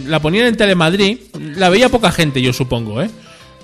la 0.06 0.20
ponían 0.20 0.46
en 0.46 0.56
Telemadrid, 0.56 1.18
la 1.56 1.70
veía 1.70 1.88
poca 1.88 2.12
gente, 2.12 2.40
yo 2.40 2.52
supongo, 2.52 3.02
¿eh? 3.02 3.10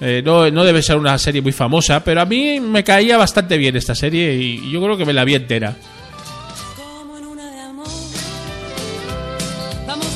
Eh, 0.01 0.23
no, 0.25 0.51
no, 0.51 0.65
debe 0.65 0.83
ser 0.83 0.97
una 0.97 1.17
serie 1.19 1.41
muy 1.41 1.53
famosa, 1.53 2.03
pero 2.03 2.21
a 2.21 2.25
mí 2.25 2.59
me 2.61 2.83
caía 2.83 3.17
bastante 3.17 3.57
bien 3.57 3.77
esta 3.77 3.95
serie 3.95 4.35
y 4.35 4.71
yo 4.71 4.83
creo 4.83 4.97
que 4.97 5.05
me 5.05 5.13
la 5.13 5.25
vi 5.25 5.35
entera. 5.35 5.77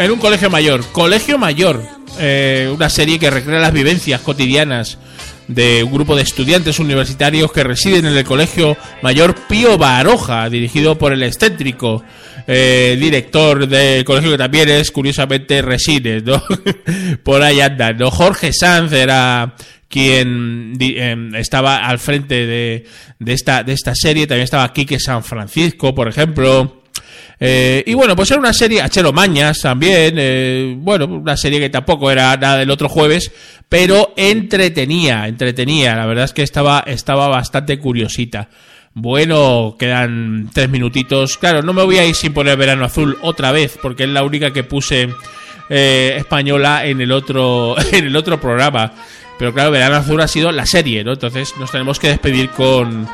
en 0.00 0.10
un 0.10 0.18
colegio 0.18 0.50
mayor. 0.50 0.84
Colegio 0.92 1.38
mayor. 1.38 1.82
Eh, 2.18 2.70
una 2.74 2.88
serie 2.88 3.18
que 3.18 3.30
recrea 3.30 3.60
las 3.60 3.72
vivencias 3.72 4.20
cotidianas 4.20 4.98
de 5.46 5.82
un 5.82 5.92
grupo 5.92 6.16
de 6.16 6.22
estudiantes 6.22 6.78
universitarios 6.78 7.52
que 7.52 7.64
residen 7.64 8.06
en 8.06 8.16
el 8.16 8.24
Colegio 8.24 8.76
Mayor 9.02 9.34
Pío 9.48 9.76
Baroja, 9.78 10.48
dirigido 10.48 10.96
por 10.96 11.12
el 11.12 11.22
excéntrico 11.22 12.04
eh, 12.46 12.96
director 13.00 13.66
del 13.66 14.04
colegio 14.04 14.30
que 14.30 14.38
también 14.38 14.68
es, 14.68 14.90
curiosamente, 14.90 15.60
reside, 15.60 16.20
¿no? 16.20 16.42
por 17.22 17.42
ahí 17.42 17.60
anda, 17.60 17.92
¿no? 17.92 18.10
Jorge 18.10 18.52
Sanz 18.52 18.92
era 18.92 19.54
quien 19.88 20.74
em, 20.78 21.34
estaba 21.34 21.78
al 21.78 21.98
frente 21.98 22.46
de, 22.46 22.86
de, 23.18 23.32
esta, 23.32 23.64
de 23.64 23.72
esta 23.72 23.92
serie, 23.94 24.26
también 24.26 24.44
estaba 24.44 24.72
Quique 24.72 25.00
San 25.00 25.24
Francisco, 25.24 25.94
por 25.94 26.08
ejemplo, 26.08 26.79
eh, 27.42 27.82
y 27.86 27.94
bueno, 27.94 28.14
pues 28.14 28.30
era 28.30 28.38
una 28.38 28.52
serie, 28.52 28.82
Achero 28.82 29.14
Mañas 29.14 29.60
también, 29.60 30.14
eh, 30.18 30.74
bueno, 30.76 31.06
una 31.06 31.38
serie 31.38 31.58
que 31.58 31.70
tampoco 31.70 32.10
era 32.10 32.36
nada 32.36 32.58
del 32.58 32.70
otro 32.70 32.90
jueves, 32.90 33.32
pero 33.66 34.12
entretenía, 34.14 35.26
entretenía, 35.26 35.96
la 35.96 36.04
verdad 36.04 36.26
es 36.26 36.34
que 36.34 36.42
estaba, 36.42 36.84
estaba 36.86 37.28
bastante 37.28 37.78
curiosita. 37.78 38.50
Bueno, 38.92 39.76
quedan 39.78 40.50
tres 40.52 40.68
minutitos. 40.68 41.38
Claro, 41.38 41.62
no 41.62 41.72
me 41.72 41.84
voy 41.84 41.96
a 41.96 42.04
ir 42.04 42.14
sin 42.14 42.34
poner 42.34 42.58
Verano 42.58 42.84
Azul 42.84 43.16
otra 43.22 43.52
vez, 43.52 43.78
porque 43.80 44.04
es 44.04 44.10
la 44.10 44.22
única 44.22 44.52
que 44.52 44.64
puse 44.64 45.08
eh, 45.70 46.16
española 46.18 46.84
en 46.84 47.00
el 47.00 47.10
otro, 47.10 47.74
en 47.92 48.04
el 48.04 48.16
otro 48.16 48.38
programa. 48.38 48.92
Pero 49.38 49.54
claro, 49.54 49.70
Verano 49.70 49.96
Azul 49.96 50.20
ha 50.20 50.28
sido 50.28 50.52
la 50.52 50.66
serie, 50.66 51.04
¿no? 51.04 51.12
Entonces 51.12 51.54
nos 51.58 51.70
tenemos 51.70 51.98
que 51.98 52.08
despedir 52.08 52.50
con, 52.50 53.08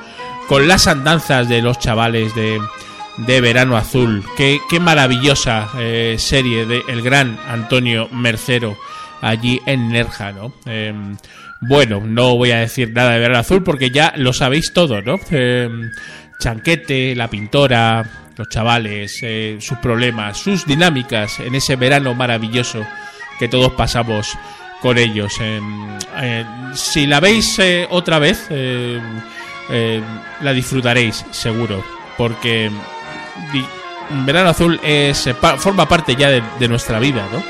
con 0.48 0.66
las 0.66 0.88
andanzas 0.88 1.48
de 1.48 1.62
los 1.62 1.78
chavales 1.78 2.34
de, 2.34 2.58
de 3.18 3.40
Verano 3.40 3.76
Azul. 3.76 4.24
Qué, 4.36 4.60
qué 4.68 4.80
maravillosa 4.80 5.68
eh, 5.78 6.16
serie 6.18 6.66
de 6.66 6.82
el 6.88 7.02
gran 7.02 7.38
Antonio 7.48 8.08
Mercero 8.12 8.76
allí 9.20 9.60
en 9.66 9.88
Nerja, 9.88 10.32
¿no? 10.32 10.52
Em, 10.66 11.16
bueno, 11.60 12.00
no 12.04 12.36
voy 12.36 12.50
a 12.50 12.58
decir 12.58 12.92
nada 12.92 13.12
de 13.12 13.20
Verano 13.20 13.40
Azul 13.40 13.62
porque 13.62 13.90
ya 13.90 14.12
lo 14.16 14.32
sabéis 14.32 14.72
todo, 14.72 15.00
¿no? 15.00 15.18
Em, 15.30 15.90
Chanquete, 16.38 17.14
la 17.16 17.28
pintora, 17.28 18.04
los 18.36 18.48
chavales, 18.48 19.18
eh, 19.22 19.56
sus 19.60 19.78
problemas, 19.78 20.36
sus 20.36 20.66
dinámicas 20.66 21.40
en 21.40 21.54
ese 21.54 21.76
verano 21.76 22.14
maravilloso 22.14 22.84
que 23.38 23.48
todos 23.48 23.72
pasamos 23.72 24.36
con 24.82 24.98
ellos. 24.98 25.32
Em, 25.40 25.96
eh, 26.20 26.44
si 26.74 27.06
la 27.06 27.20
veis 27.20 27.58
otra 27.88 28.18
vez, 28.18 28.48
la 28.50 30.52
disfrutaréis, 30.52 31.24
seguro, 31.30 31.82
porque 32.18 32.70
Verano 34.10 34.50
Azul 34.50 34.80
es, 34.82 35.28
forma 35.58 35.88
parte 35.88 36.14
ya 36.14 36.28
de, 36.30 36.68
nuestra 36.68 36.98
vida, 36.98 37.26
¿no? 37.32 37.42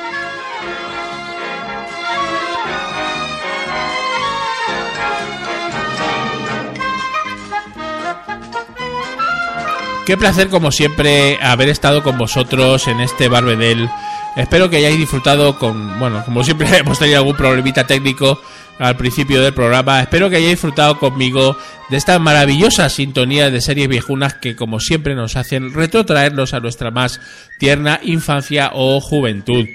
Qué 10.06 10.16
placer, 10.16 10.48
como 10.48 10.70
siempre, 10.70 11.36
haber 11.42 11.68
estado 11.68 12.04
con 12.04 12.16
vosotros 12.16 12.86
en 12.86 13.00
este 13.00 13.28
Barbedel. 13.28 13.90
Espero 14.36 14.70
que 14.70 14.76
hayáis 14.76 14.98
disfrutado 14.98 15.58
con, 15.58 15.98
bueno, 15.98 16.24
como 16.24 16.44
siempre 16.44 16.68
hemos 16.78 16.98
tenido 16.98 17.18
algún 17.18 17.36
problemita 17.36 17.86
técnico 17.86 18.40
al 18.78 18.96
principio 18.96 19.42
del 19.42 19.54
programa. 19.54 20.00
Espero 20.00 20.28
que 20.28 20.36
hayáis 20.36 20.52
disfrutado 20.52 20.98
conmigo 20.98 21.56
de 21.88 21.96
esta 21.96 22.18
maravillosa 22.18 22.88
sintonía 22.88 23.50
de 23.50 23.60
series 23.60 23.88
viejunas 23.88 24.34
que 24.34 24.56
como 24.56 24.80
siempre 24.80 25.14
nos 25.14 25.36
hacen 25.36 25.72
retrotraernos 25.72 26.54
a 26.54 26.60
nuestra 26.60 26.90
más 26.90 27.20
tierna 27.58 28.00
infancia 28.02 28.70
o 28.74 29.00
juventud. 29.00 29.66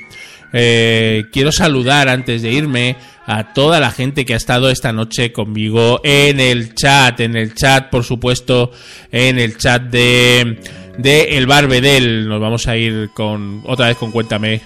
Eh, 0.53 1.25
quiero 1.31 1.51
saludar 1.51 2.09
antes 2.09 2.41
de 2.41 2.51
irme 2.51 2.97
a 3.25 3.53
toda 3.53 3.79
la 3.79 3.91
gente 3.91 4.25
que 4.25 4.33
ha 4.33 4.37
estado 4.37 4.69
esta 4.69 4.91
noche 4.91 5.31
conmigo 5.31 6.01
en 6.03 6.39
el 6.39 6.75
chat, 6.75 7.19
en 7.21 7.37
el 7.37 7.53
chat 7.53 7.89
por 7.89 8.03
supuesto, 8.03 8.71
en 9.11 9.39
el 9.39 9.57
chat 9.57 9.83
de, 9.83 10.59
de 10.97 11.37
El 11.37 11.47
Barbedel. 11.47 12.27
Nos 12.27 12.41
vamos 12.41 12.67
a 12.67 12.77
ir 12.77 13.11
con 13.13 13.61
otra 13.65 13.87
vez 13.87 13.97
con 13.97 14.11
Cuéntame 14.11 14.61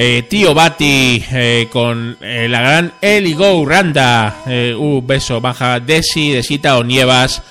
eh, 0.00 0.22
tío 0.28 0.54
Bati 0.54 1.24
eh, 1.32 1.66
con 1.72 2.16
eh, 2.20 2.46
la 2.48 2.60
gran 2.60 2.92
Eli 3.00 3.34
Go 3.34 3.66
Randa. 3.66 4.42
un 4.46 5.04
beso, 5.04 5.40
baja 5.40 5.80
Desi, 5.80 6.30
Desita 6.30 6.78
o 6.78 6.84
Nievas. 6.84 7.42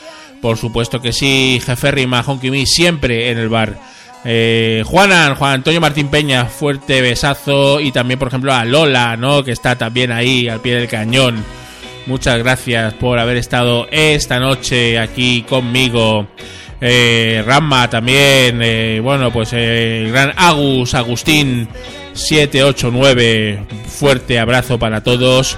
Por 0.41 0.55
supuesto 0.57 1.01
que 1.01 1.11
sí, 1.11 1.61
Jefe 1.65 1.91
Rima, 1.91 2.23
Honkimi, 2.25 2.65
siempre 2.65 3.31
en 3.31 3.37
el 3.37 3.49
bar. 3.49 3.77
Juanan, 4.23 5.35
Juan 5.35 5.53
Antonio 5.55 5.81
Martín 5.81 6.07
Peña, 6.07 6.45
fuerte 6.45 7.01
besazo. 7.01 7.81
Y 7.81 7.91
también, 7.91 8.17
por 8.17 8.29
ejemplo, 8.29 8.53
a 8.53 8.63
Lola, 8.63 9.17
¿no? 9.17 9.43
Que 9.43 9.51
está 9.51 9.77
también 9.77 10.13
ahí 10.13 10.47
al 10.47 10.61
pie 10.61 10.75
del 10.75 10.87
cañón. 10.87 11.43
Muchas 12.05 12.37
gracias 12.37 12.93
por 12.93 13.19
haber 13.19 13.35
estado 13.35 13.89
esta 13.91 14.39
noche 14.39 14.97
aquí 14.99 15.41
conmigo. 15.41 16.27
Eh, 16.79 17.43
Ramma 17.45 17.89
también, 17.89 19.03
bueno, 19.03 19.31
pues 19.31 19.53
el 19.53 20.11
gran 20.11 20.33
Agus, 20.35 20.93
Agustín, 20.93 21.67
789. 22.13 23.65
Fuerte 23.87 24.39
abrazo 24.39 24.77
para 24.77 25.01
todos. 25.01 25.57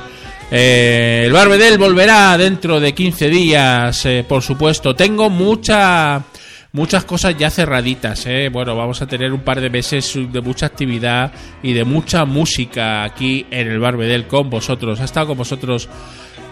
Eh, 0.52 1.24
el 1.26 1.32
Barbedel 1.32 1.78
volverá 1.78 2.36
dentro 2.38 2.80
de 2.80 2.94
15 2.94 3.30
días, 3.30 4.06
eh, 4.06 4.26
por 4.28 4.42
supuesto. 4.42 4.96
Tengo 4.96 5.30
mucha, 5.30 6.24
muchas 6.72 7.06
cosas 7.06 7.38
ya 7.38 7.52
cerraditas. 7.52 8.26
Eh. 8.26 8.50
Bueno, 8.52 8.76
vamos 8.76 9.02
a 9.02 9.08
tener 9.08 9.32
un 9.32 9.42
par 9.42 9.62
de 9.62 9.70
meses 9.70 10.18
de 10.32 10.42
mucha 10.42 10.66
actividad 10.66 11.32
y 11.62 11.74
de 11.74 11.84
mucha 11.84 12.26
música 12.26 13.04
aquí 13.04 13.46
en 13.52 13.68
el 13.68 13.80
Barbedel 13.80 14.26
con 14.26 14.50
vosotros. 14.50 15.00
Ha 15.00 15.06
estado 15.06 15.28
con 15.28 15.38
vosotros 15.38 15.88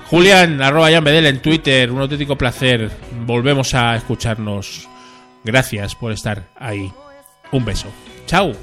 Julián, 0.10 0.62
arroba 0.62 0.90
Jan 0.90 1.06
en 1.08 1.42
Twitter, 1.42 1.92
un 1.92 2.00
auténtico 2.00 2.38
placer. 2.38 2.90
Volvemos 3.26 3.74
a 3.74 3.98
escucharnos. 3.98 4.88
Gracias 5.44 5.96
por 5.96 6.14
estar 6.14 6.48
ahí. 6.56 6.92
Un 7.52 7.66
beso. 7.66 7.88
Chao. 8.26 8.54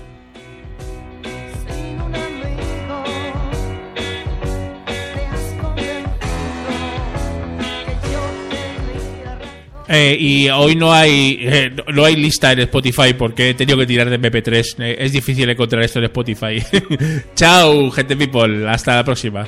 Eh, 9.86 10.16
y 10.18 10.48
hoy 10.48 10.76
no 10.76 10.94
hay 10.94 11.38
eh, 11.42 11.70
no 11.92 12.06
hay 12.06 12.16
lista 12.16 12.52
en 12.52 12.60
Spotify 12.60 13.12
porque 13.12 13.50
he 13.50 13.54
tenido 13.54 13.78
que 13.78 13.86
tirar 13.86 14.08
de 14.08 14.18
MP3. 14.18 14.76
Eh, 14.78 14.96
es 14.98 15.12
difícil 15.12 15.48
encontrar 15.48 15.82
esto 15.82 15.98
en 15.98 16.06
Spotify. 16.06 16.62
Chao, 17.34 17.90
gente 17.90 18.16
people. 18.16 18.66
Hasta 18.66 18.96
la 18.96 19.04
próxima. 19.04 19.46